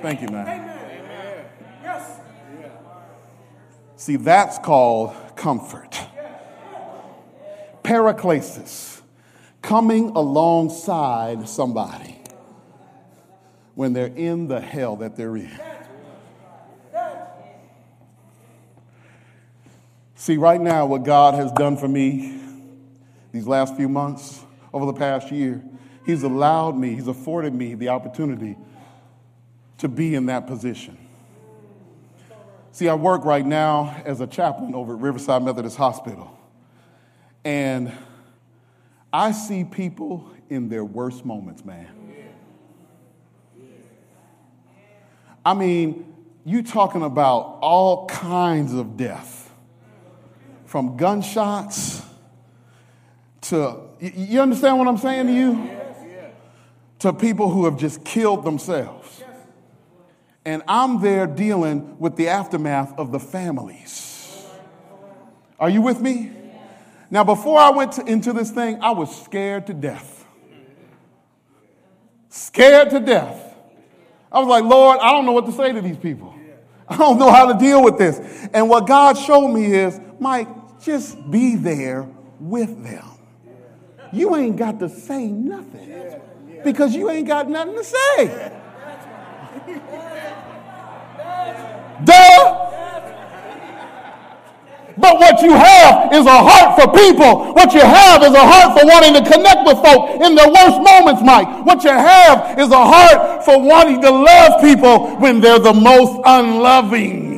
[0.00, 0.46] Thank you, man.
[1.82, 2.20] Yes.
[3.96, 6.00] See, that's called comfort.
[7.82, 9.00] Paraklesis,
[9.60, 12.20] coming alongside somebody
[13.74, 15.58] when they're in the hell that they're in.
[20.14, 22.38] See, right now, what God has done for me
[23.32, 25.62] these last few months, over the past year,
[26.04, 28.56] He's allowed me, He's afforded me the opportunity
[29.78, 30.96] to be in that position.
[32.72, 36.36] See, I work right now as a chaplain over at Riverside Methodist Hospital.
[37.44, 37.92] And
[39.12, 41.88] I see people in their worst moments, man.
[45.44, 46.14] I mean,
[46.44, 49.50] you talking about all kinds of death
[50.66, 52.02] from gunshots
[53.42, 55.70] to, you understand what I'm saying to you?
[57.00, 58.97] To people who have just killed themselves.
[60.48, 64.46] And I'm there dealing with the aftermath of the families.
[65.60, 66.32] Are you with me?
[67.10, 70.24] Now, before I went to, into this thing, I was scared to death.
[72.30, 73.56] Scared to death.
[74.32, 76.34] I was like, Lord, I don't know what to say to these people.
[76.88, 78.18] I don't know how to deal with this.
[78.54, 80.48] And what God showed me is, Mike,
[80.80, 82.08] just be there
[82.40, 83.04] with them.
[84.14, 86.22] You ain't got to say nothing
[86.64, 88.57] because you ain't got nothing to say.
[92.04, 92.68] Duh!
[94.98, 97.52] But what you have is a heart for people.
[97.54, 100.82] What you have is a heart for wanting to connect with folk in their worst
[100.82, 101.64] moments, Mike.
[101.64, 106.20] What you have is a heart for wanting to love people when they're the most
[106.26, 107.28] unloving.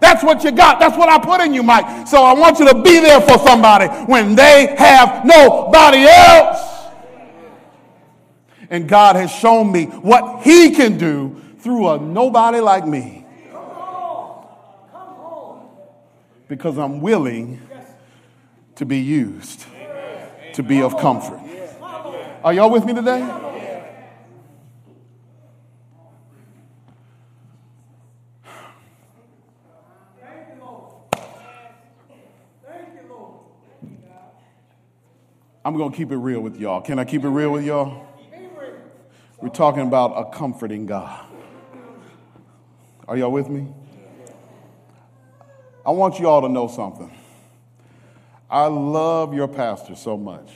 [0.00, 0.78] That's what you got.
[0.78, 2.06] That's what I put in you, Mike.
[2.06, 6.60] So I want you to be there for somebody when they have nobody else.
[8.70, 13.24] And God has shown me what He can do through a nobody like me.
[16.46, 17.66] Because I'm willing
[18.74, 19.64] to be used
[20.52, 21.40] to be of comfort.
[22.44, 23.22] Are y'all with me today?
[35.66, 36.82] I'm going to keep it real with y'all.
[36.82, 38.06] Can I keep it real with y'all?
[39.40, 41.33] We're talking about a comforting God.
[43.06, 43.66] Are y'all with me?
[45.84, 47.14] I want you all to know something.
[48.50, 50.50] I love your pastor so much.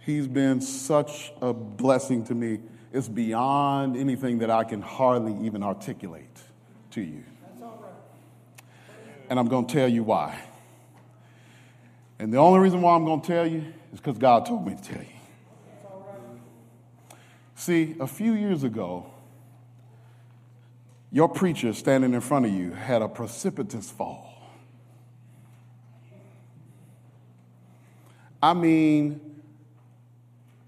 [0.00, 2.60] He's been such a blessing to me.
[2.92, 6.40] It's beyond anything that I can hardly even articulate
[6.92, 7.24] to you.
[9.28, 10.38] And I'm going to tell you why.
[12.18, 14.76] And the only reason why I'm going to tell you is because God told me
[14.76, 15.15] to tell you.
[17.56, 19.06] See, a few years ago,
[21.10, 24.30] your preacher standing in front of you had a precipitous fall.
[28.42, 29.42] I mean,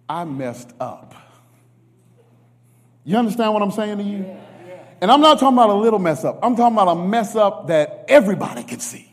[0.08, 1.14] I messed up.
[3.04, 4.36] You understand what I'm saying to you?
[5.02, 7.68] And I'm not talking about a little mess up, I'm talking about a mess up
[7.68, 9.12] that everybody can see.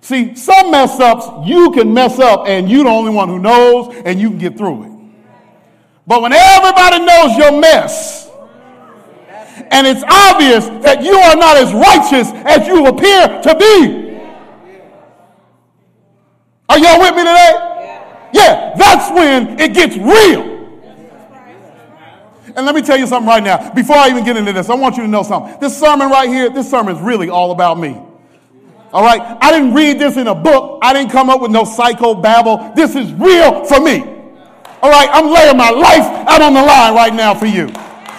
[0.00, 3.94] See, some mess ups you can mess up and you're the only one who knows
[4.04, 4.91] and you can get through it.
[6.06, 8.22] But when everybody knows your mess,
[9.70, 14.20] and it's obvious that you are not as righteous as you appear to be.
[16.68, 17.52] Are y'all with me today?
[18.32, 20.52] Yeah, that's when it gets real.
[22.54, 23.72] And let me tell you something right now.
[23.72, 25.58] Before I even get into this, I want you to know something.
[25.60, 27.98] This sermon right here, this sermon is really all about me.
[28.92, 29.38] All right?
[29.40, 30.80] I didn't read this in a book.
[30.82, 32.72] I didn't come up with no psycho babble.
[32.74, 34.11] This is real for me.
[34.82, 35.08] All right?
[35.12, 37.68] I'm laying my life out on the line right now for you.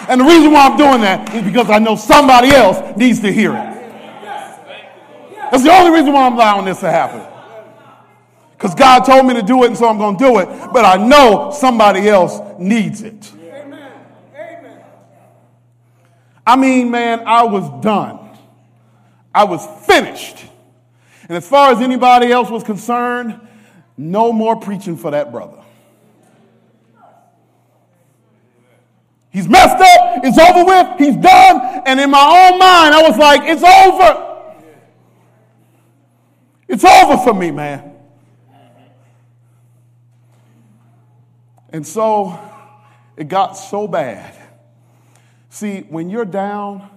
[0.08, 3.32] And the reason why I'm doing that is because I know somebody else needs to
[3.32, 3.74] hear it.
[5.50, 7.22] That's the only reason why I'm allowing this to happen.
[8.52, 10.46] Because God told me to do it, and so I'm going to do it.
[10.72, 13.32] But I know somebody else needs it.
[16.46, 18.18] I mean, man, I was done.
[19.34, 20.44] I was finished.
[21.28, 23.40] And as far as anybody else was concerned,
[23.96, 25.63] no more preaching for that brother.
[29.34, 30.20] He's messed up.
[30.22, 30.96] It's over with.
[30.96, 31.82] He's done.
[31.86, 34.44] And in my own mind, I was like, it's over.
[36.68, 37.96] It's over for me, man.
[41.70, 42.38] And so
[43.16, 44.36] it got so bad.
[45.50, 46.88] See, when you're down,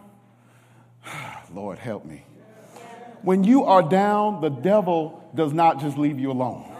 [1.51, 2.23] Lord help me.
[3.23, 6.71] When you are down, the devil does not just leave you alone.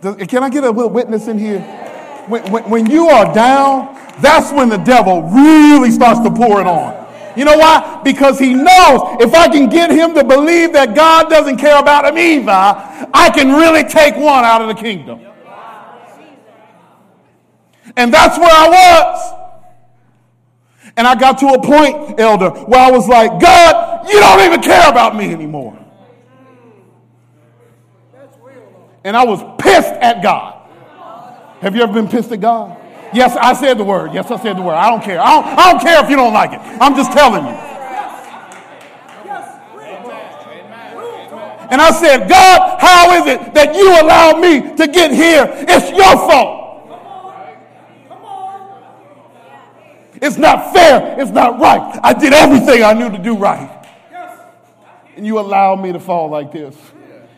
[0.00, 1.82] Does, can I get a little witness in here?
[2.26, 6.66] When, when, when you are down, that's when the devil really starts to pour it
[6.66, 7.04] on.
[7.36, 8.00] You know why?
[8.04, 12.04] Because he knows if I can get him to believe that God doesn't care about
[12.04, 12.50] him either,
[13.12, 15.20] I can really take one out of the kingdom.
[17.96, 19.34] And that's where I was.
[20.96, 24.60] And I got to a point, elder, where I was like, God, you don't even
[24.62, 25.78] care about me anymore.
[29.02, 30.53] And I was pissed at God.
[31.64, 32.76] Have you ever been pissed at God?
[33.14, 34.12] Yes, I said the word.
[34.12, 34.74] Yes, I said the word.
[34.74, 35.18] I don't care.
[35.18, 36.58] I don't, I don't care if you don't like it.
[36.58, 37.52] I'm just telling you.
[41.70, 45.46] And I said, God, how is it that you allowed me to get here?
[45.66, 46.60] It's your fault.
[50.20, 51.18] It's not fair.
[51.18, 51.98] It's not right.
[52.02, 53.88] I did everything I knew to do right.
[55.16, 56.76] And you allowed me to fall like this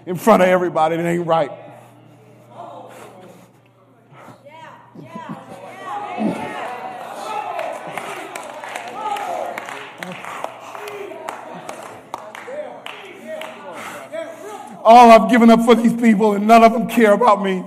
[0.04, 0.96] in front of everybody.
[0.96, 1.65] It ain't right.
[14.88, 17.64] All I've given up for these people, and none of them care about me.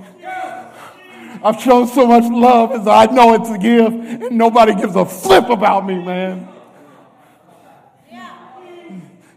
[1.43, 5.05] I've shown so much love as I know it to give, and nobody gives a
[5.05, 6.47] flip about me, man.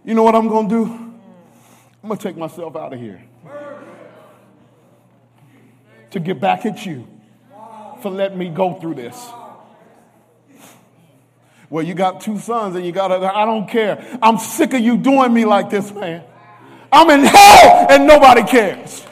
[0.05, 0.85] You know what I'm going to do?
[0.85, 3.21] I'm going to take myself out of here
[6.13, 7.09] to get back at you
[8.01, 9.29] for letting me go through this.
[11.69, 14.19] Well, you got two sons and you got a, I don't care.
[14.23, 16.23] I'm sick of you doing me like this, man.
[16.93, 19.07] I'm in hell and nobody cares.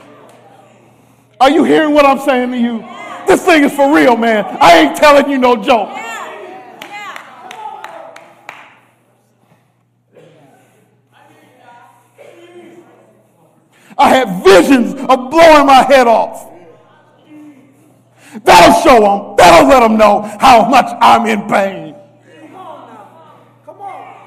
[1.40, 2.84] Are you hearing what I'm saying to you?
[3.26, 4.44] This thing is for real, man.
[4.60, 5.88] I ain't telling you no joke.
[13.96, 16.50] I had visions of blowing my head off.
[18.44, 21.94] That'll show them, that'll let them know how much I'm in pain.
[22.42, 23.40] Come on now.
[23.66, 24.26] Come on.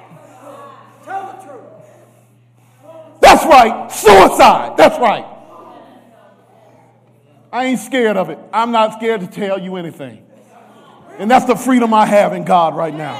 [1.03, 1.63] Tell the truth.
[3.43, 3.91] That's right.
[3.91, 4.77] Suicide.
[4.77, 5.25] That's right.
[7.51, 8.39] I ain't scared of it.
[8.53, 10.25] I'm not scared to tell you anything.
[11.17, 13.15] And that's the freedom I have in God right now.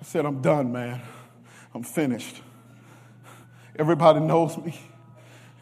[0.00, 1.00] I said, I'm done, man.
[1.74, 2.42] I'm finished.
[3.76, 4.78] Everybody knows me,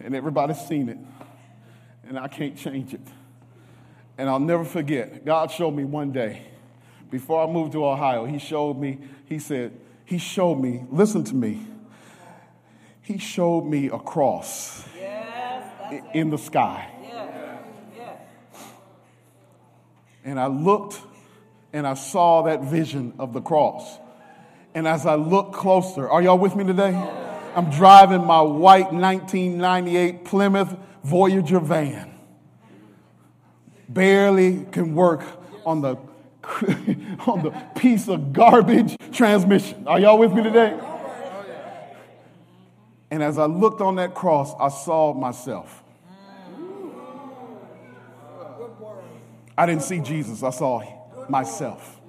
[0.00, 0.98] and everybody's seen it,
[2.08, 3.00] and I can't change it.
[4.18, 6.42] And I'll never forget, God showed me one day
[7.12, 11.34] before I moved to Ohio, he showed me, he said, he showed me, listen to
[11.34, 11.66] me,
[13.02, 16.88] he showed me a cross yes, in the sky.
[20.24, 21.00] And I looked
[21.72, 23.98] and I saw that vision of the cross.
[24.74, 26.94] And as I looked closer, are y'all with me today?
[27.54, 32.11] I'm driving my white 1998 Plymouth Voyager van.
[33.92, 35.22] Barely can work
[35.64, 35.96] on the
[37.26, 39.86] on the piece of garbage transmission.
[39.86, 40.78] Are y'all with me today?
[43.10, 45.82] And as I looked on that cross, I saw myself.
[49.56, 50.82] I didn't see Jesus, I saw
[51.28, 52.00] myself.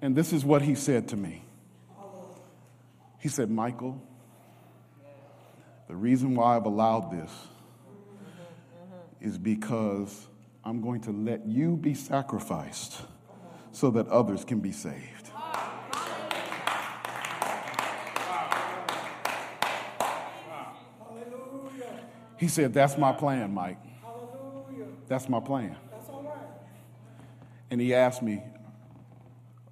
[0.00, 1.42] And this is what he said to me.
[3.18, 4.00] He said, Michael,
[5.88, 7.30] the reason why I've allowed this
[9.20, 10.26] is because
[10.64, 13.02] I'm going to let you be sacrificed
[13.72, 15.30] so that others can be saved.
[22.38, 23.78] He said, That's my plan, Mike.
[25.08, 25.76] That's my plan.
[27.70, 28.42] And he asked me,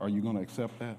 [0.01, 0.97] Are you going to accept that?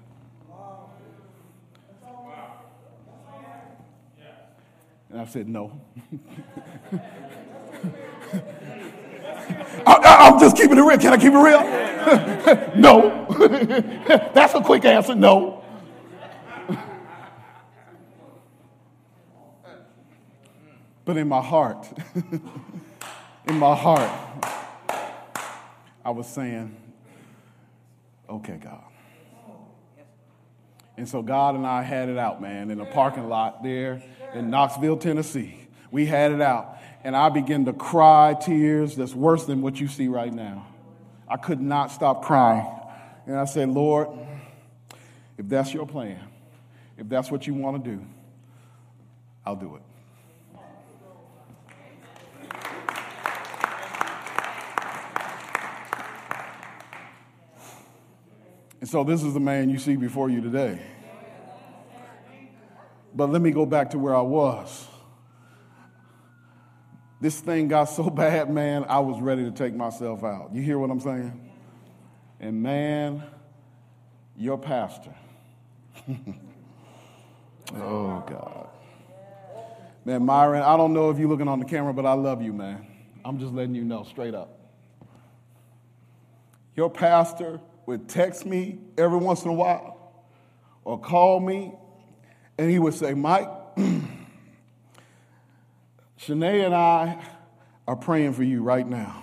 [5.10, 5.80] And I said, No.
[9.86, 10.98] I, am just keeping it real.
[10.98, 11.60] Can I keep it real?
[12.76, 13.26] no.
[14.34, 15.14] That's a quick answer.
[15.14, 15.64] No.
[21.04, 21.86] but in my heart,
[23.46, 24.10] in my heart,
[26.04, 26.76] I was saying,
[28.28, 28.82] okay, God.
[30.96, 34.02] And so God and I had it out, man, in a parking lot there
[34.34, 35.68] in Knoxville, Tennessee.
[35.90, 36.76] We had it out
[37.06, 40.66] and I began to cry tears that's worse than what you see right now.
[41.28, 42.66] I could not stop crying.
[43.26, 44.08] And I said, Lord,
[45.38, 46.18] If that's your plan,
[46.98, 48.04] if that's what you want to do,
[49.44, 49.82] I'll do it.
[58.80, 60.80] And so this is the man you see before you today.
[63.14, 64.88] But let me go back to where I was.
[67.26, 70.50] This thing got so bad, man, I was ready to take myself out.
[70.54, 71.50] You hear what I'm saying?
[72.38, 73.24] And man,
[74.36, 75.12] your pastor.
[77.74, 78.68] oh, God.
[80.04, 82.52] Man, Myron, I don't know if you're looking on the camera, but I love you,
[82.52, 82.86] man.
[83.24, 84.60] I'm just letting you know straight up.
[86.76, 90.22] Your pastor would text me every once in a while
[90.84, 91.74] or call me,
[92.56, 93.50] and he would say, Mike,
[96.20, 97.22] Shanae and I
[97.86, 99.22] are praying for you right now.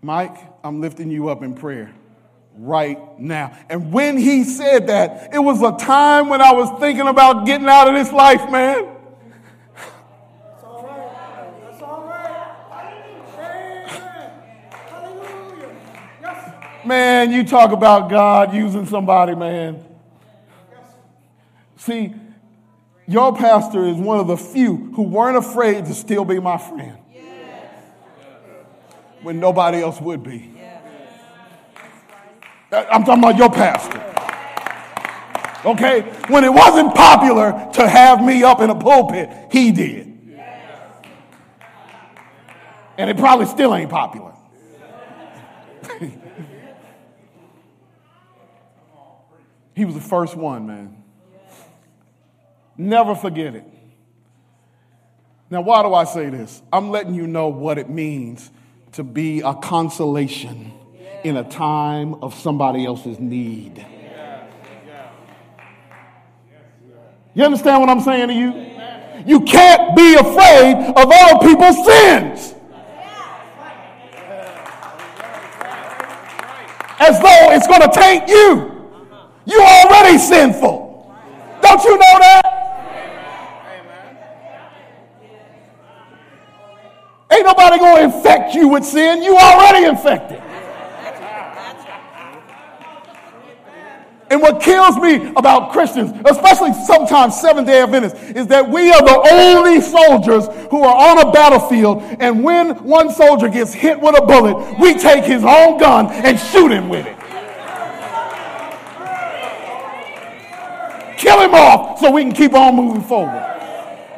[0.00, 1.92] Mike, I'm lifting you up in prayer
[2.56, 3.56] right now.
[3.68, 7.68] And when he said that, it was a time when I was thinking about getting
[7.68, 8.94] out of this life, man.
[9.74, 11.50] That's all right.
[11.62, 13.18] That's all right.
[13.36, 14.32] Amen.
[14.70, 15.76] Hallelujah.
[16.84, 19.84] Man, you talk about God using somebody, man.
[21.78, 22.14] See,
[23.06, 26.98] your pastor is one of the few who weren't afraid to still be my friend
[29.22, 30.54] when nobody else would be.
[32.70, 34.04] I'm talking about your pastor.
[35.64, 36.02] Okay?
[36.28, 40.06] When it wasn't popular to have me up in a pulpit, he did.
[42.98, 44.34] And it probably still ain't popular.
[49.78, 50.97] He was the first one, man.
[52.78, 53.64] Never forget it.
[55.50, 56.62] Now, why do I say this?
[56.72, 58.50] I'm letting you know what it means
[58.92, 60.72] to be a consolation
[61.24, 63.84] in a time of somebody else's need.
[67.34, 68.68] You understand what I'm saying to you?
[69.26, 72.54] You can't be afraid of other people's sins.
[77.00, 78.74] As though it's going to taint you.
[79.46, 81.16] You're already sinful.
[81.62, 82.47] Don't you know that?
[87.30, 89.22] Ain't nobody going to infect you with sin.
[89.22, 90.42] You already infected.
[94.30, 99.02] And what kills me about Christians, especially sometimes Seventh day Adventists, is that we are
[99.02, 102.02] the only soldiers who are on a battlefield.
[102.20, 106.38] And when one soldier gets hit with a bullet, we take his own gun and
[106.38, 107.18] shoot him with it.
[111.18, 113.44] kill him off so we can keep on moving forward.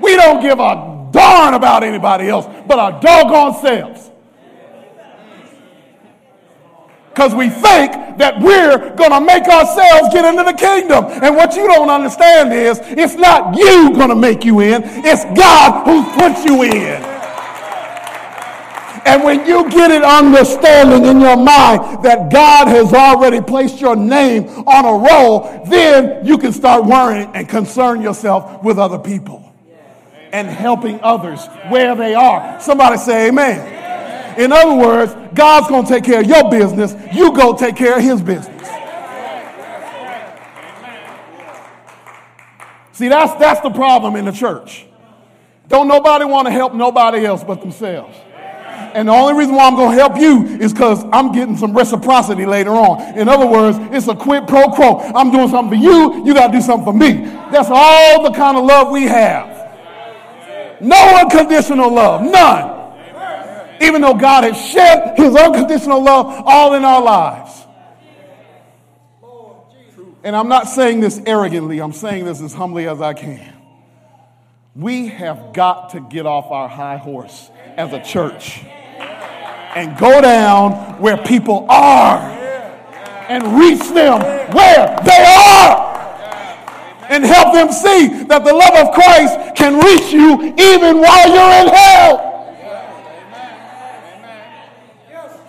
[0.00, 4.11] We don't give a darn about anybody else but our doggone selves.
[7.11, 11.05] Because we think that we're going to make ourselves get into the kingdom.
[11.23, 15.25] And what you don't understand is it's not you going to make you in, it's
[15.39, 17.03] God who puts you in.
[19.05, 23.97] And when you get it understanding in your mind that God has already placed your
[23.97, 29.39] name on a roll, then you can start worrying and concern yourself with other people
[30.33, 32.61] and helping others where they are.
[32.61, 34.39] Somebody say amen.
[34.39, 36.95] In other words, God's going to take care of your business.
[37.12, 38.61] You go take care of his business.
[42.93, 44.87] See, that's, that's the problem in the church.
[45.68, 48.16] Don't nobody want to help nobody else but themselves.
[48.93, 51.76] And the only reason why I'm going to help you is because I'm getting some
[51.76, 53.18] reciprocity later on.
[53.18, 54.99] In other words, it's a quid pro quo.
[54.99, 57.24] I'm doing something for you, you got to do something for me.
[57.53, 59.49] That's all the kind of love we have.
[60.81, 62.78] No unconditional love, none.
[63.83, 67.66] Even though God has shed his unconditional love all in our lives.
[70.22, 73.55] And I'm not saying this arrogantly, I'm saying this as humbly as I can.
[74.76, 78.62] We have got to get off our high horse as a church
[79.74, 82.18] and go down where people are
[83.28, 84.20] and reach them
[84.53, 85.89] where they are
[87.11, 91.66] and help them see that the love of Christ can reach you even while you're
[91.66, 92.30] in hell.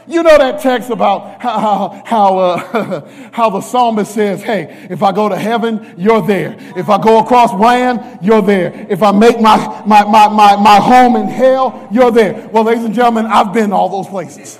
[0.07, 5.13] You know that text about how, how, uh, how the psalmist says, Hey, if I
[5.13, 6.57] go to heaven, you're there.
[6.75, 8.87] If I go across land, you're there.
[8.89, 12.49] If I make my, my, my, my, my home in hell, you're there.
[12.49, 14.59] Well, ladies and gentlemen, I've been all those places.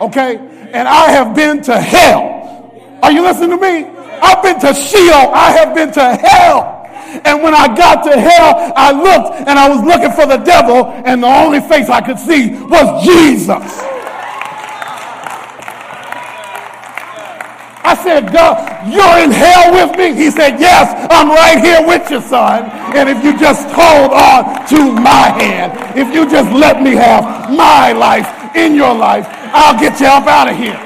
[0.00, 0.36] Okay?
[0.36, 2.98] And I have been to hell.
[3.02, 3.97] Are you listening to me?
[4.22, 5.32] I've been to Sheol.
[5.32, 6.78] I have been to hell.
[7.24, 10.92] And when I got to hell, I looked and I was looking for the devil,
[11.06, 13.80] and the only face I could see was Jesus.
[17.88, 18.60] I said, God,
[18.92, 20.12] you're in hell with me?
[20.12, 22.68] He said, Yes, I'm right here with you, son.
[22.94, 27.48] And if you just hold on to my hand, if you just let me have
[27.50, 29.24] my life in your life,
[29.56, 30.76] I'll get you up out of here.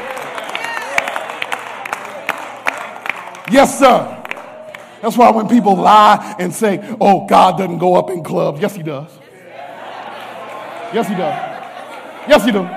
[3.51, 4.19] Yes, sir.
[5.03, 8.77] That's why when people lie and say, oh, God doesn't go up in clubs, yes,
[8.77, 9.11] he does.
[10.95, 12.29] Yes, he does.
[12.29, 12.71] Yes, he does.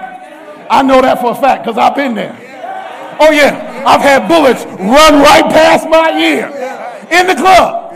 [0.69, 2.35] I know that for a fact because I've been there.
[3.19, 3.83] Oh, yeah.
[3.85, 6.47] I've had bullets run right past my ear
[7.11, 7.93] in the club.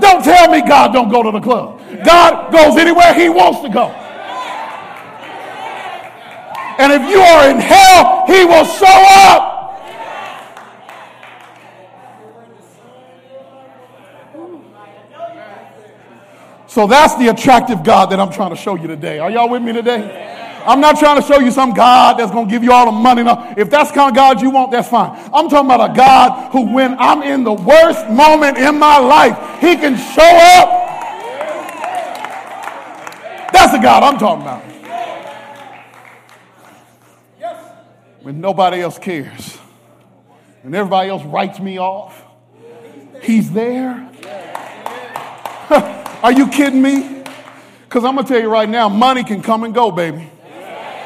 [0.00, 1.80] Don't tell me God don't go to the club.
[2.04, 3.86] God goes anywhere he wants to go.
[6.76, 9.53] And if you are in hell, he will show up.
[16.74, 19.20] So that's the attractive God that I'm trying to show you today.
[19.20, 20.60] Are y'all with me today?
[20.66, 22.90] I'm not trying to show you some God that's going to give you all the
[22.90, 23.22] money.
[23.22, 25.10] No, if that's the kind of God you want, that's fine.
[25.32, 29.60] I'm talking about a God who, when I'm in the worst moment in my life,
[29.60, 30.68] he can show up.
[33.52, 34.64] That's the God I'm talking about.
[38.22, 39.58] When nobody else cares,
[40.62, 42.20] when everybody else writes me off,
[43.22, 44.10] he's there.
[46.24, 47.22] Are you kidding me?
[47.82, 50.26] Because I'm going to tell you right now, money can come and go, baby.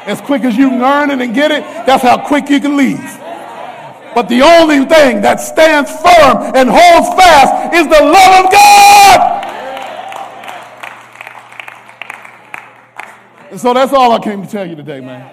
[0.05, 2.77] As quick as you can earn it and get it, that's how quick you can
[2.77, 3.03] leave.
[4.15, 9.45] But the only thing that stands firm and holds fast is the love of God.
[13.51, 15.29] And so that's all I came to tell you today, man.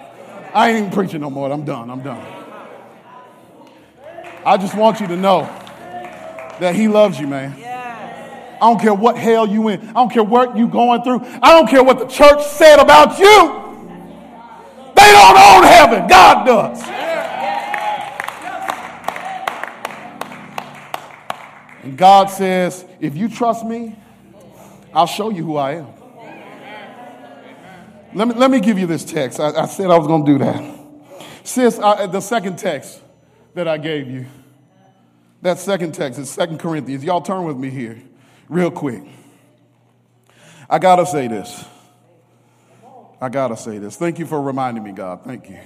[0.53, 1.49] I ain't even preaching no more.
[1.49, 1.89] I'm done.
[1.89, 2.21] I'm done.
[4.45, 5.43] I just want you to know
[6.59, 7.66] that He loves you, man.
[8.59, 9.89] I don't care what hell you in.
[9.89, 11.19] I don't care what you going through.
[11.41, 13.63] I don't care what the church said about you.
[14.95, 16.07] They don't own heaven.
[16.07, 16.81] God does.
[21.83, 23.95] And God says, if you trust me,
[24.93, 25.87] I'll show you who I am.
[28.13, 29.39] Let me, let me give you this text.
[29.39, 30.79] I, I said I was going to do that.
[31.43, 33.01] Sis, I, uh, the second text
[33.53, 34.25] that I gave you,
[35.43, 37.03] that second text is Second Corinthians.
[37.03, 38.01] Y'all turn with me here
[38.49, 39.03] real quick.
[40.69, 41.65] I got to say this.
[43.19, 43.95] I got to say this.
[43.95, 45.23] Thank you for reminding me, God.
[45.23, 45.59] Thank you.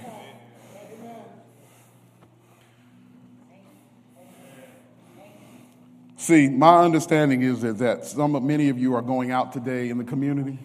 [6.16, 9.98] See, my understanding is that, that some many of you are going out today in
[9.98, 10.56] the community.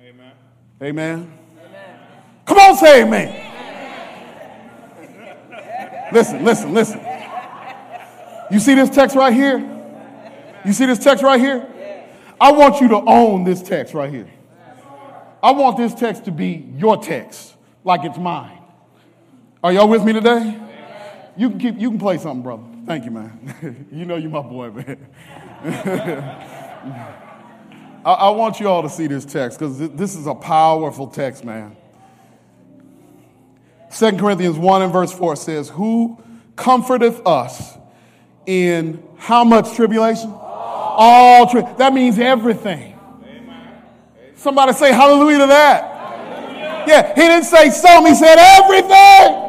[0.00, 0.32] Amen.
[0.80, 1.32] Amen.
[1.58, 1.82] amen.
[2.46, 3.28] Come on, say amen.
[5.10, 6.10] amen.
[6.12, 7.00] Listen, listen, listen.
[8.52, 9.79] You see this text right here?
[10.64, 11.66] You see this text right here?
[12.40, 14.30] I want you to own this text right here.
[15.42, 17.54] I want this text to be your text,
[17.84, 18.58] like it's mine.
[19.62, 20.58] Are y'all with me today?
[21.36, 21.78] You can keep.
[21.78, 22.64] You can play something, brother.
[22.86, 23.86] Thank you, man.
[23.92, 25.06] you know you're my boy, man.
[28.04, 31.44] I, I, want you all to see this text because this is a powerful text,
[31.44, 31.76] man.
[33.96, 36.18] 2 Corinthians 1 and verse 4 says, Who
[36.56, 37.76] comforteth us
[38.46, 40.32] in how much tribulation?
[40.96, 42.98] All tri- that means everything.
[44.36, 46.88] Somebody say hallelujah to that.
[46.88, 49.48] Yeah, he didn't say some, he said everything.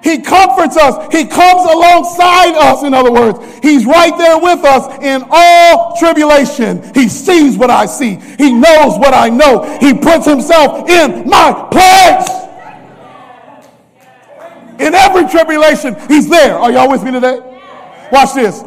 [0.00, 1.12] He comforts us.
[1.12, 3.38] He comes alongside us, in other words.
[3.62, 6.94] He's right there with us in all tribulation.
[6.94, 8.14] He sees what I see.
[8.14, 9.78] He knows what I know.
[9.80, 12.30] He puts himself in my place.
[14.78, 16.56] In every tribulation, he's there.
[16.56, 17.40] Are y'all with me today?
[18.12, 18.62] Watch this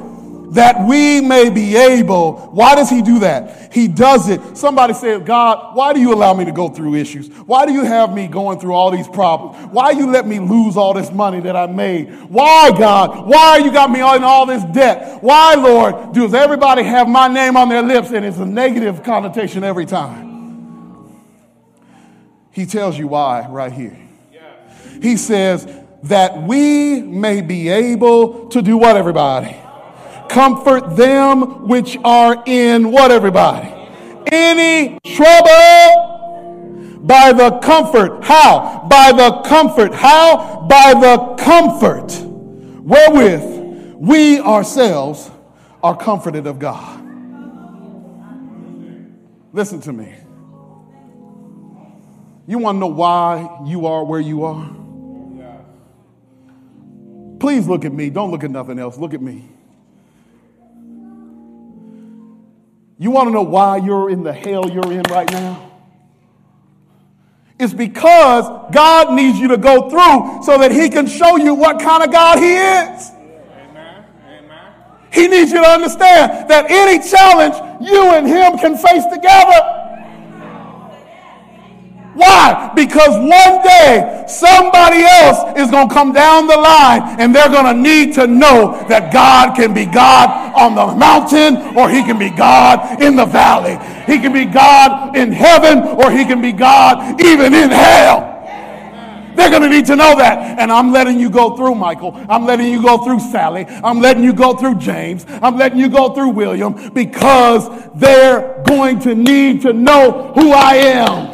[0.51, 2.33] that we may be able.
[2.51, 3.73] Why does he do that?
[3.73, 4.57] He does it.
[4.57, 7.29] Somebody said, God, why do you allow me to go through issues?
[7.29, 9.71] Why do you have me going through all these problems?
[9.71, 12.11] Why you let me lose all this money that I made?
[12.29, 13.27] Why, God?
[13.27, 15.23] Why you got me in all this debt?
[15.23, 19.63] Why, Lord, does everybody have my name on their lips and it's a negative connotation
[19.63, 20.31] every time?
[22.51, 23.97] He tells you why right here.
[25.01, 25.65] He says
[26.03, 29.55] that we may be able to do what, everybody?
[30.31, 33.67] Comfort them which are in what, everybody?
[34.27, 38.23] Any trouble by the comfort.
[38.23, 38.87] How?
[38.89, 39.93] By the comfort.
[39.93, 40.65] How?
[40.69, 42.17] By the comfort
[42.81, 45.29] wherewith we ourselves
[45.83, 46.99] are comforted of God.
[49.53, 50.15] Listen to me.
[52.47, 54.77] You want to know why you are where you are?
[57.39, 58.09] Please look at me.
[58.09, 58.97] Don't look at nothing else.
[58.97, 59.49] Look at me.
[63.01, 65.71] You want to know why you're in the hell you're in right now?
[67.57, 71.79] It's because God needs you to go through so that He can show you what
[71.79, 73.11] kind of God He is.
[75.11, 79.80] He needs you to understand that any challenge you and Him can face together.
[82.13, 82.71] Why?
[82.75, 87.73] Because one day somebody else is going to come down the line and they're going
[87.73, 92.19] to need to know that God can be God on the mountain or he can
[92.19, 93.79] be God in the valley.
[94.11, 98.31] He can be God in heaven or he can be God even in hell.
[99.35, 100.59] They're going to need to know that.
[100.59, 102.13] And I'm letting you go through, Michael.
[102.29, 103.65] I'm letting you go through Sally.
[103.67, 105.25] I'm letting you go through James.
[105.41, 110.75] I'm letting you go through William because they're going to need to know who I
[110.75, 111.31] am.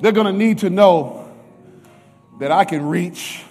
[0.00, 1.28] They're going to need to know
[2.38, 3.42] that I can reach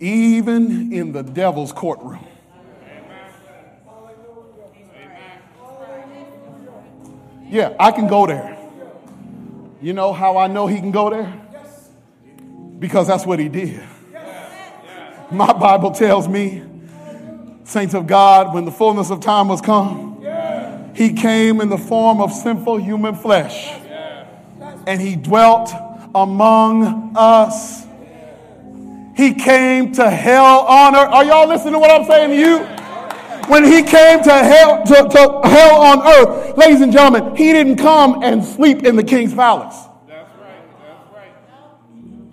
[0.00, 2.24] even in the devil's courtroom.
[7.48, 8.58] Yeah, I can go there.
[9.80, 11.32] You know how I know he can go there?
[12.78, 13.82] Because that's what he did.
[15.30, 16.62] My Bible tells me,
[17.64, 20.22] saints of God, when the fullness of time was come,
[20.94, 23.72] he came in the form of sinful human flesh
[24.88, 25.70] and he dwelt
[26.14, 27.86] among us.
[29.14, 31.12] He came to hell on earth.
[31.12, 32.58] Are y'all listening to what I'm saying to you?
[33.52, 37.76] When he came to hell, to, to hell on earth, ladies and gentlemen, he didn't
[37.76, 39.76] come and sleep in the king's palace.
[40.06, 40.62] That's right.
[40.80, 41.32] That's right.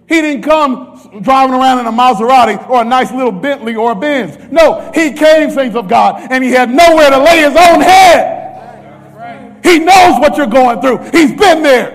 [0.07, 3.95] He didn't come driving around in a Maserati or a nice little Bentley or a
[3.95, 4.37] Benz.
[4.49, 9.61] No, he came, saints of God, and he had nowhere to lay his own head.
[9.61, 10.99] He knows what you're going through.
[11.11, 11.94] He's been there.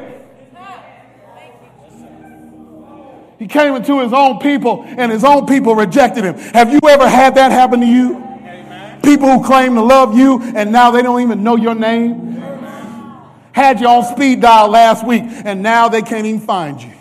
[3.41, 6.37] He came into his own people, and his own people rejected him.
[6.53, 8.17] Have you ever had that happen to you?
[8.17, 9.01] Amen.
[9.01, 12.37] People who claim to love you, and now they don't even know your name.
[12.37, 13.23] Amen.
[13.53, 16.93] Had you on speed dial last week, and now they can't even find you.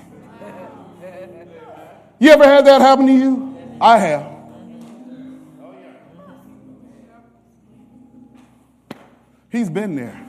[2.20, 3.78] You ever had that happen to you?
[3.82, 4.32] I have.
[9.52, 10.26] He's been there.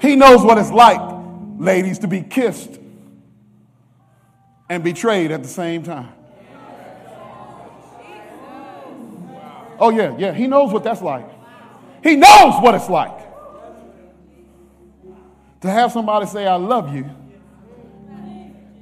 [0.00, 1.00] He knows what it's like,
[1.56, 2.80] ladies, to be kissed
[4.72, 6.08] and betrayed at the same time.
[9.78, 10.32] Oh, yeah, yeah.
[10.32, 11.28] He knows what that's like.
[12.02, 13.18] He knows what it's like
[15.60, 17.04] to have somebody say, I love you,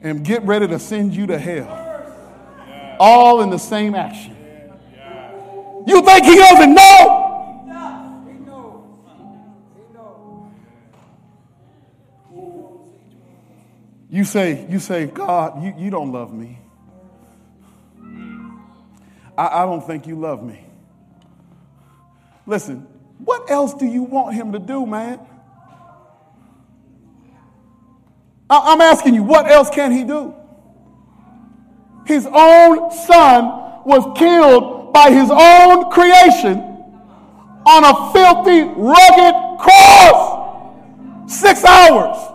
[0.00, 2.96] and get ready to send you to hell.
[3.00, 4.36] All in the same action.
[5.88, 7.29] You think he doesn't know?
[14.10, 16.58] You say, you say, God, you, you don't love me.
[19.38, 20.64] I, I don't think you love me.
[22.44, 22.88] Listen,
[23.18, 25.20] what else do you want him to do, man?
[28.48, 30.34] I, I'm asking you, what else can he do?
[32.04, 33.44] His own son
[33.84, 36.58] was killed by his own creation
[37.64, 40.38] on a filthy, rugged cross.
[41.32, 42.29] Six hours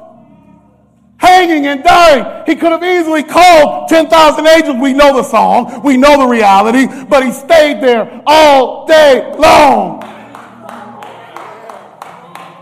[1.35, 2.43] hanging and dying.
[2.45, 4.77] He could have easily called 10,000 angels.
[4.79, 10.01] We know the song, we know the reality, but he stayed there all day long.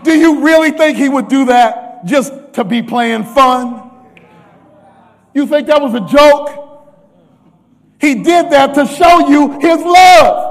[0.02, 3.90] Do you really think he would do that just to be playing fun?
[5.32, 6.60] You think that was a joke?
[8.00, 10.50] He did that to show you his love.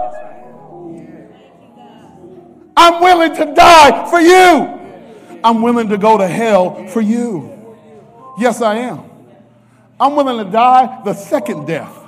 [2.75, 5.39] I'm willing to die for you.
[5.43, 7.52] I'm willing to go to hell for you.
[8.37, 9.03] Yes, I am.
[9.99, 11.99] I'm willing to die the second death.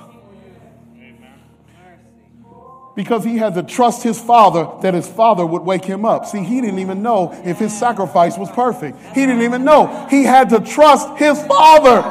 [2.94, 6.24] Because he had to trust his father that his father would wake him up.
[6.24, 8.98] See, he didn't even know if his sacrifice was perfect.
[9.14, 10.06] He didn't even know.
[10.08, 12.02] He had to trust his father.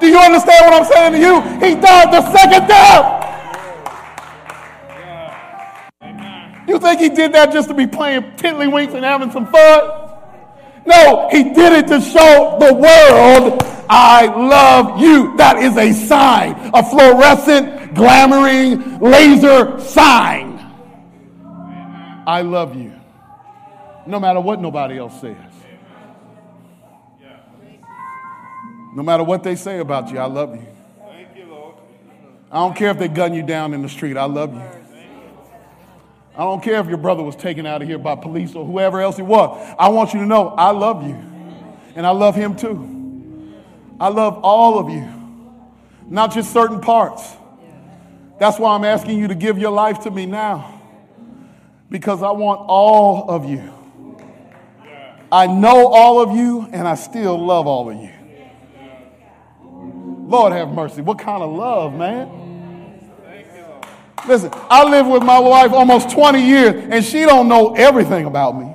[0.00, 1.40] Do you understand what I'm saying to you?
[1.66, 3.22] He died the second death.
[6.68, 10.03] You think he did that just to be playing tiddlywinks and having some fun?
[10.86, 15.36] No, he did it to show the world, I love you.
[15.36, 20.58] That is a sign, a fluorescent, glamoring laser sign.
[22.26, 22.92] I love you.
[24.06, 25.36] No matter what nobody else says.
[28.94, 30.66] No matter what they say about you, I love you.
[32.50, 34.83] I don't care if they gun you down in the street, I love you.
[36.36, 39.00] I don't care if your brother was taken out of here by police or whoever
[39.00, 39.74] else it was.
[39.78, 41.14] I want you to know I love you.
[41.94, 43.54] And I love him too.
[44.00, 45.08] I love all of you,
[46.08, 47.36] not just certain parts.
[48.40, 50.82] That's why I'm asking you to give your life to me now.
[51.88, 53.72] Because I want all of you.
[55.30, 58.10] I know all of you and I still love all of you.
[60.26, 61.00] Lord have mercy.
[61.00, 62.43] What kind of love, man?
[64.26, 68.58] Listen, I live with my wife almost 20 years and she don't know everything about
[68.58, 68.74] me.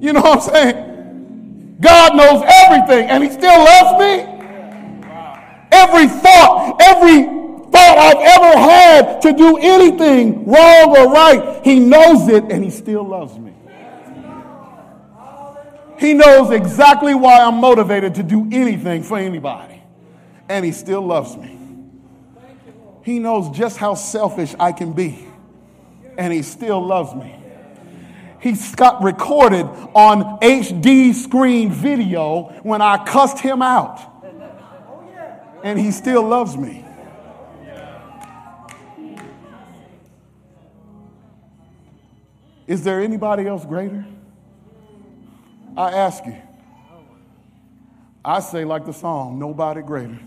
[0.00, 1.76] You know what I'm saying?
[1.80, 4.32] God knows everything and he still loves me.
[5.72, 7.22] Every thought, every
[7.70, 12.70] thought I've ever had to do anything wrong or right, he knows it and he
[12.70, 13.54] still loves me.
[15.98, 19.80] He knows exactly why I'm motivated to do anything for anybody.
[20.48, 21.61] And he still loves me.
[23.04, 25.26] He knows just how selfish I can be.
[26.16, 27.36] And he still loves me.
[28.40, 34.00] He's got recorded on HD screen video when I cussed him out.
[35.62, 36.84] And he still loves me.
[42.66, 44.04] Is there anybody else greater?
[45.76, 46.36] I ask you.
[48.24, 50.18] I say, like the song, nobody greater.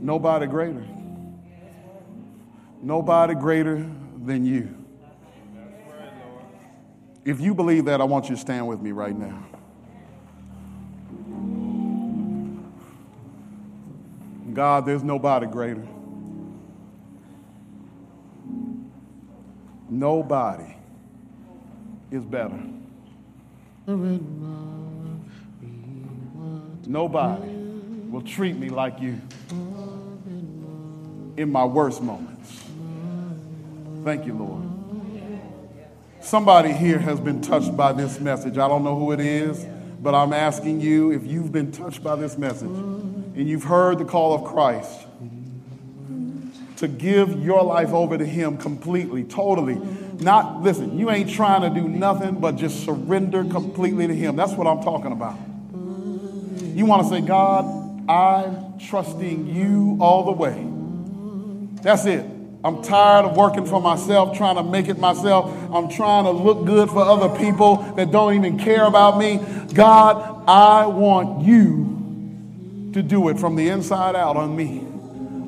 [0.00, 0.86] Nobody greater.
[2.82, 3.86] Nobody greater
[4.24, 4.74] than you.
[7.24, 9.46] If you believe that, I want you to stand with me right now.
[14.54, 15.86] God, there's nobody greater.
[19.90, 20.76] Nobody
[22.10, 22.58] is better.
[26.86, 27.48] Nobody
[28.10, 29.20] will treat me like you
[31.40, 32.60] in my worst moments.
[34.04, 34.62] Thank you, Lord.
[36.20, 38.58] Somebody here has been touched by this message.
[38.58, 39.66] I don't know who it is,
[40.02, 44.04] but I'm asking you if you've been touched by this message and you've heard the
[44.04, 45.06] call of Christ
[46.76, 49.80] to give your life over to Him completely, totally.
[50.18, 54.36] Not, listen, you ain't trying to do nothing but just surrender completely to Him.
[54.36, 55.38] That's what I'm talking about.
[56.76, 60.79] You want to say, God, I'm trusting you all the way.
[61.82, 62.24] That's it.
[62.62, 65.50] I'm tired of working for myself, trying to make it myself.
[65.72, 69.40] I'm trying to look good for other people that don't even care about me.
[69.72, 74.86] God, I want you to do it from the inside out on me.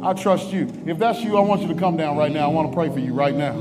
[0.03, 0.73] I trust you.
[0.87, 2.45] If that's you, I want you to come down right now.
[2.45, 3.57] I want to pray for you right now.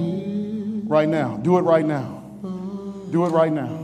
[0.88, 1.38] Right now.
[1.38, 2.24] Do it right now.
[3.11, 3.80] Do it right now.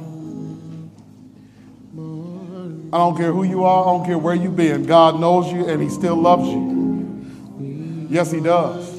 [2.94, 4.86] I don't care who you are, I don't care where you've been.
[4.86, 6.77] God knows you and He still loves you.
[8.10, 8.93] Yes, He does.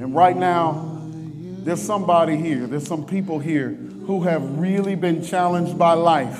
[0.00, 1.00] And right now,
[1.64, 3.70] there's somebody here, there's some people here
[4.06, 6.38] who have really been challenged by life.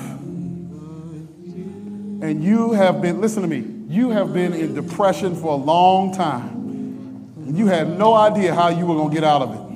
[2.21, 6.13] And you have been, listen to me, you have been in depression for a long
[6.15, 6.47] time.
[7.45, 9.68] And you had no idea how you were going to get out of it.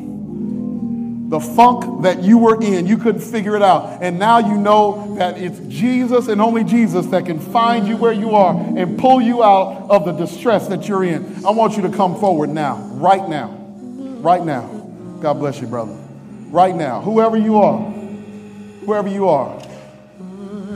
[1.34, 4.04] The funk that you were in, you couldn't figure it out.
[4.04, 8.14] And now you know that it's Jesus and only Jesus that can find you where
[8.14, 11.44] you are and pull you out of the distress that you're in.
[11.44, 13.48] I want you to come forward now, right now.
[13.50, 14.68] Right now.
[15.22, 15.98] God bless you, brother.
[16.52, 17.02] Right now.
[17.02, 17.80] Whoever you are,
[18.86, 19.60] whoever you are,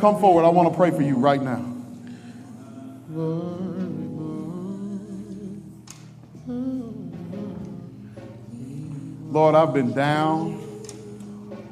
[0.02, 0.44] come forward.
[0.44, 1.64] I want to pray for you right now.
[9.30, 10.64] Lord, I've been down.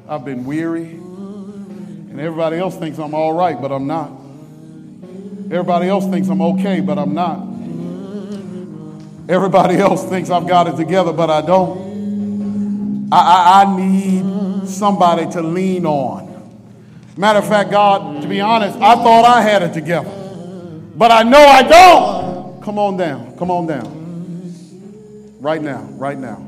[0.08, 0.84] I've been weary.
[0.84, 4.10] And everybody else thinks I'm all right, but I'm not.
[5.46, 7.38] Everybody else thinks I'm okay, but I'm not.
[9.28, 13.08] Everybody else thinks I've got it together, but I don't.
[13.10, 16.26] I, I, I need somebody to lean on.
[17.16, 20.10] Matter of fact, God, to be honest, I thought I had it together,
[20.94, 22.62] but I know I don't.
[22.62, 23.36] Come on down.
[23.38, 23.96] Come on down.
[25.40, 25.82] Right now.
[25.92, 26.44] Right now.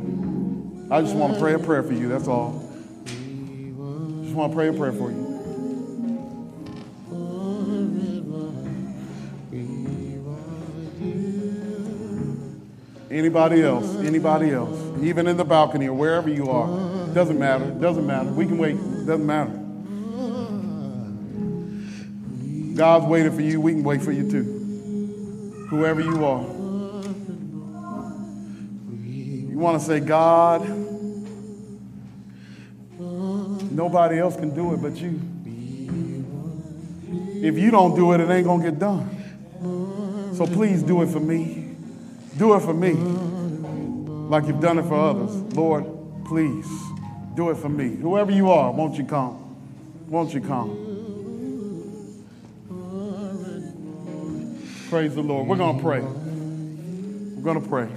[0.90, 2.08] I just want to pray a prayer for you.
[2.08, 2.64] That's all.
[3.04, 5.28] Just want to pray a prayer for you.
[13.10, 13.96] Anybody else?
[13.96, 14.78] Anybody else?
[15.02, 17.08] Even in the balcony or wherever you are.
[17.14, 17.70] Doesn't matter.
[17.70, 18.30] Doesn't matter.
[18.30, 18.76] We can wait.
[19.06, 19.52] Doesn't matter.
[22.76, 23.60] God's waiting for you.
[23.60, 25.66] We can wait for you too.
[25.68, 26.57] Whoever you are.
[29.58, 30.68] You want to say, God,
[33.72, 35.20] nobody else can do it but you.
[37.44, 39.10] If you don't do it, it ain't going to get done.
[40.36, 41.74] So please do it for me.
[42.36, 45.34] Do it for me like you've done it for others.
[45.56, 45.84] Lord,
[46.24, 46.68] please
[47.34, 47.96] do it for me.
[47.96, 49.56] Whoever you are, won't you come?
[50.06, 50.70] Won't you come?
[54.88, 55.48] Praise the Lord.
[55.48, 56.00] We're going to pray.
[56.00, 57.88] We're going to pray.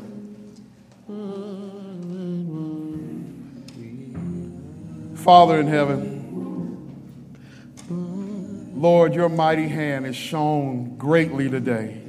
[5.23, 6.17] Father in heaven,
[8.75, 12.01] Lord, your mighty hand is shown greatly today.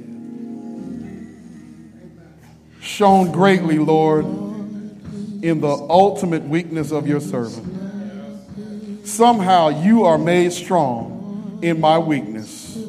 [2.81, 9.05] Shown greatly, Lord, in the ultimate weakness of your servant.
[9.05, 12.83] Somehow you are made strong in my weakness.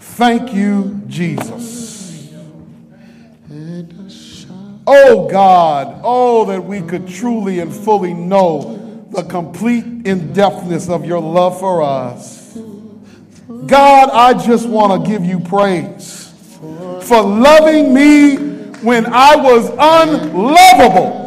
[0.00, 2.34] Thank you, Jesus.
[4.84, 8.79] Oh God, oh, that we could truly and fully know
[9.10, 12.56] the complete in depthness of your love for us.
[13.66, 16.32] God, I just want to give you praise
[17.02, 18.36] for loving me
[18.82, 21.20] when I was unlovable.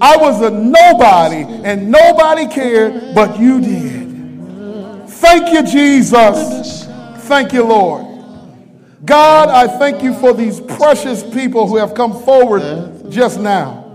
[0.00, 5.08] I was a nobody and nobody cared, but you did.
[5.08, 6.84] Thank you, Jesus.
[7.26, 8.04] Thank you, Lord.
[9.04, 13.85] God, I thank you for these precious people who have come forward just now,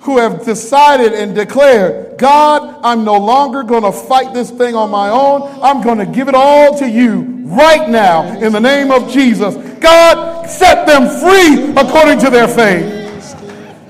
[0.00, 4.90] who have decided and declared, God, I'm no longer going to fight this thing on
[4.90, 5.60] my own.
[5.62, 9.56] I'm going to give it all to you right now in the name of Jesus.
[9.80, 12.94] God, set them free according to their faith.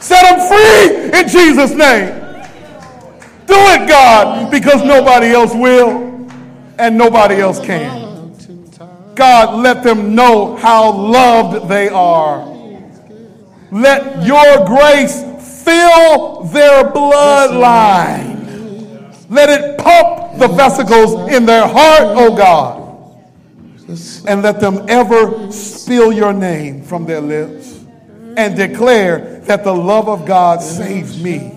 [0.00, 2.14] Set them free in Jesus' name.
[3.46, 6.28] Do it, God, because nobody else will
[6.78, 8.34] and nobody else can.
[9.14, 12.46] God, let them know how loved they are.
[13.72, 15.22] Let your grace
[15.68, 18.38] fill their bloodline.
[19.28, 22.86] Let it pump the vesicles in their heart, oh God.
[24.26, 27.84] And let them ever spill your name from their lips
[28.36, 31.52] and declare that the love of God saves me.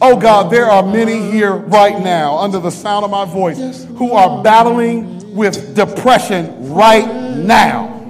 [0.00, 4.12] Oh God, there are many here right now under the sound of my voice who
[4.12, 8.01] are battling with depression right now.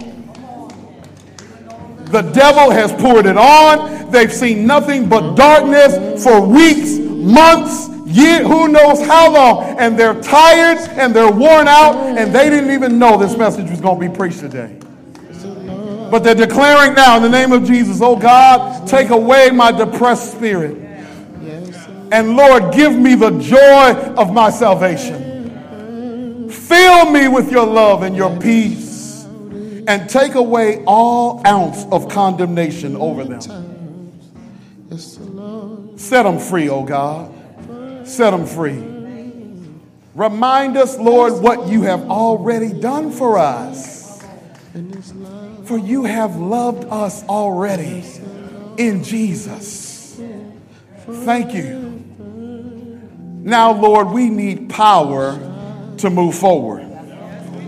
[2.12, 4.10] The devil has poured it on.
[4.10, 9.78] They've seen nothing but darkness for weeks, months, years, who knows how long.
[9.78, 13.80] And they're tired and they're worn out, and they didn't even know this message was
[13.80, 14.78] going to be preached today.
[16.10, 20.32] But they're declaring now in the name of Jesus, oh God, take away my depressed
[20.32, 20.76] spirit.
[22.12, 25.30] And Lord, give me the joy of my salvation.
[26.51, 28.91] Fill me with your love and your peace.
[29.86, 33.40] And take away all ounce of condemnation over them.
[35.96, 37.32] Set them free, oh God.
[38.06, 38.92] Set them free.
[40.14, 44.22] Remind us, Lord, what you have already done for us.
[45.64, 48.04] For you have loved us already
[48.76, 50.20] in Jesus.
[51.06, 52.04] Thank you.
[53.44, 55.38] Now, Lord, we need power
[55.98, 56.91] to move forward.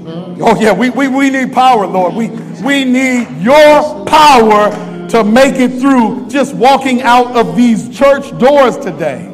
[0.06, 2.14] Oh, yeah, we, we, we need power, Lord.
[2.14, 2.28] We,
[2.62, 4.70] we need your power
[5.09, 9.31] to make it through just walking out of these church doors today.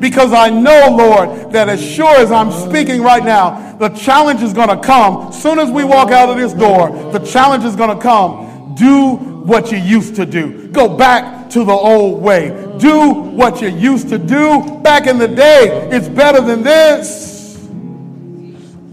[0.00, 4.52] Because I know, Lord, that as sure as I'm speaking right now, the challenge is
[4.52, 5.32] going to come.
[5.32, 8.74] Soon as we walk out of this door, the challenge is going to come.
[8.74, 10.68] Do what you used to do.
[10.68, 12.50] Go back to the old way.
[12.78, 15.88] Do what you used to do back in the day.
[15.90, 17.37] It's better than this.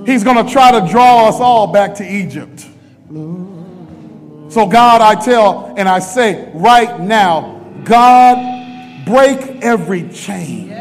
[0.05, 2.67] He's going to try to draw us all back to Egypt.
[4.51, 10.71] So, God, I tell and I say right now, God, break every chain.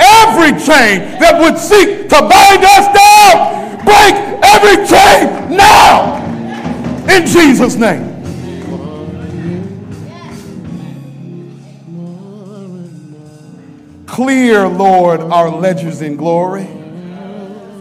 [0.00, 4.14] Every chain that would seek to bind us down, break
[4.44, 6.18] every chain now
[7.10, 8.07] in Jesus' name.
[14.18, 16.64] Clear, Lord, our ledgers in glory.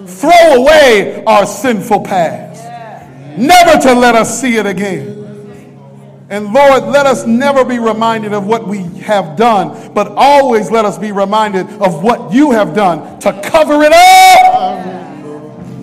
[0.05, 2.63] Throw away our sinful past,
[3.35, 6.27] never to let us see it again.
[6.29, 10.85] And Lord, let us never be reminded of what we have done, but always let
[10.85, 14.85] us be reminded of what you have done to cover it up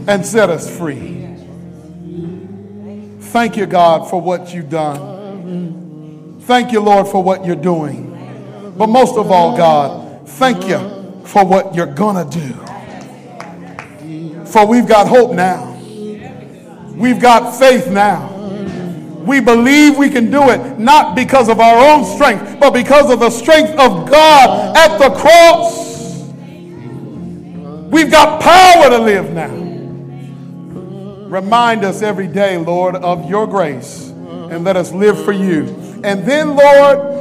[0.07, 1.27] and set us free.
[3.19, 6.39] Thank you, God, for what you've done.
[6.43, 8.13] Thank you, Lord, for what you're doing.
[8.79, 12.53] But most of all, God, thank you for what you're going to do.
[14.47, 15.73] For we've got hope now.
[16.95, 18.33] We've got faith now.
[19.25, 23.21] We believe we can do it not because of our own strength, but because of
[23.21, 25.85] the strength of God at the cross.
[27.91, 29.65] We've got power to live now.
[31.29, 35.65] Remind us every day, Lord, of your grace and let us live for you.
[36.05, 37.15] And then, Lord,